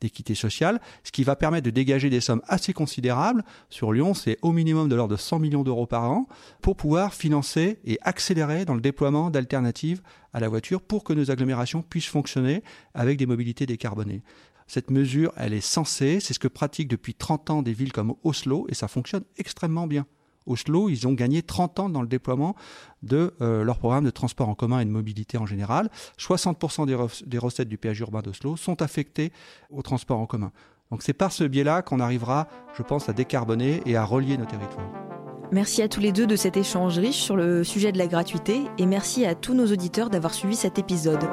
d'équité 0.00 0.34
sociale, 0.34 0.80
ce 1.02 1.12
qui 1.12 1.24
va 1.24 1.36
permettre 1.36 1.64
de 1.64 1.70
dégager 1.70 2.10
des 2.10 2.20
sommes 2.20 2.42
assez 2.46 2.72
considérables. 2.72 3.44
Sur 3.70 3.92
Lyon, 3.92 4.14
c'est 4.14 4.38
au 4.42 4.52
minimum 4.52 4.88
de 4.88 4.94
l'ordre 4.94 5.14
de 5.14 5.20
100 5.20 5.38
millions 5.38 5.62
d'euros 5.62 5.86
par 5.86 6.10
an 6.10 6.28
pour 6.60 6.76
pouvoir 6.76 7.14
financer 7.14 7.78
et 7.84 7.98
accélérer 8.02 8.64
dans 8.64 8.74
le 8.74 8.80
déploiement 8.80 9.30
d'alternatives 9.30 10.02
à 10.32 10.40
la 10.40 10.48
voiture 10.48 10.80
pour 10.80 11.04
que 11.04 11.12
nos 11.12 11.30
agglomérations 11.30 11.82
puissent 11.82 12.06
fonctionner 12.06 12.62
avec 12.94 13.18
des 13.18 13.26
mobilités 13.26 13.66
décarbonées. 13.66 14.22
Cette 14.66 14.90
mesure, 14.90 15.32
elle 15.36 15.52
est 15.52 15.60
censée, 15.60 16.20
c'est 16.20 16.32
ce 16.34 16.38
que 16.38 16.48
pratiquent 16.48 16.88
depuis 16.88 17.14
30 17.14 17.50
ans 17.50 17.62
des 17.62 17.72
villes 17.72 17.92
comme 17.92 18.14
Oslo, 18.24 18.66
et 18.70 18.74
ça 18.74 18.88
fonctionne 18.88 19.24
extrêmement 19.36 19.86
bien. 19.86 20.06
Oslo, 20.46 20.88
ils 20.88 21.06
ont 21.06 21.12
gagné 21.12 21.42
30 21.42 21.80
ans 21.80 21.88
dans 21.88 22.02
le 22.02 22.08
déploiement 22.08 22.54
de 23.02 23.34
euh, 23.40 23.64
leur 23.64 23.78
programme 23.78 24.04
de 24.04 24.10
transport 24.10 24.48
en 24.48 24.54
commun 24.54 24.80
et 24.80 24.84
de 24.84 24.90
mobilité 24.90 25.38
en 25.38 25.46
général. 25.46 25.90
60% 26.18 26.86
des, 27.26 27.38
recettes 27.38 27.68
du 27.68 27.78
péage 27.78 28.00
urbain 28.00 28.22
d'Oslo 28.22 28.56
sont 28.56 28.82
affectées 28.82 29.32
au 29.70 29.82
transport 29.82 30.18
en 30.18 30.26
commun. 30.26 30.52
Donc 30.90 31.02
c'est 31.02 31.12
par 31.12 31.32
ce 31.32 31.44
biais-là 31.44 31.82
qu'on 31.82 32.00
arrivera, 32.00 32.46
je 32.76 32.82
pense, 32.82 33.08
à 33.08 33.12
décarboner 33.12 33.82
et 33.86 33.96
à 33.96 34.04
relier 34.04 34.36
nos 34.36 34.44
territoires. 34.46 34.90
Merci 35.52 35.82
à 35.82 35.88
tous 35.88 36.00
les 36.00 36.12
deux 36.12 36.26
de 36.26 36.36
cet 36.36 36.56
échange 36.56 36.98
riche 36.98 37.20
sur 37.20 37.36
le 37.36 37.64
sujet 37.64 37.92
de 37.92 37.98
la 37.98 38.06
gratuité 38.06 38.62
et 38.78 38.86
merci 38.86 39.24
à 39.24 39.34
tous 39.34 39.54
nos 39.54 39.66
auditeurs 39.66 40.10
d'avoir 40.10 40.34
suivi 40.34 40.56
cet 40.56 40.78
épisode. 40.78 41.28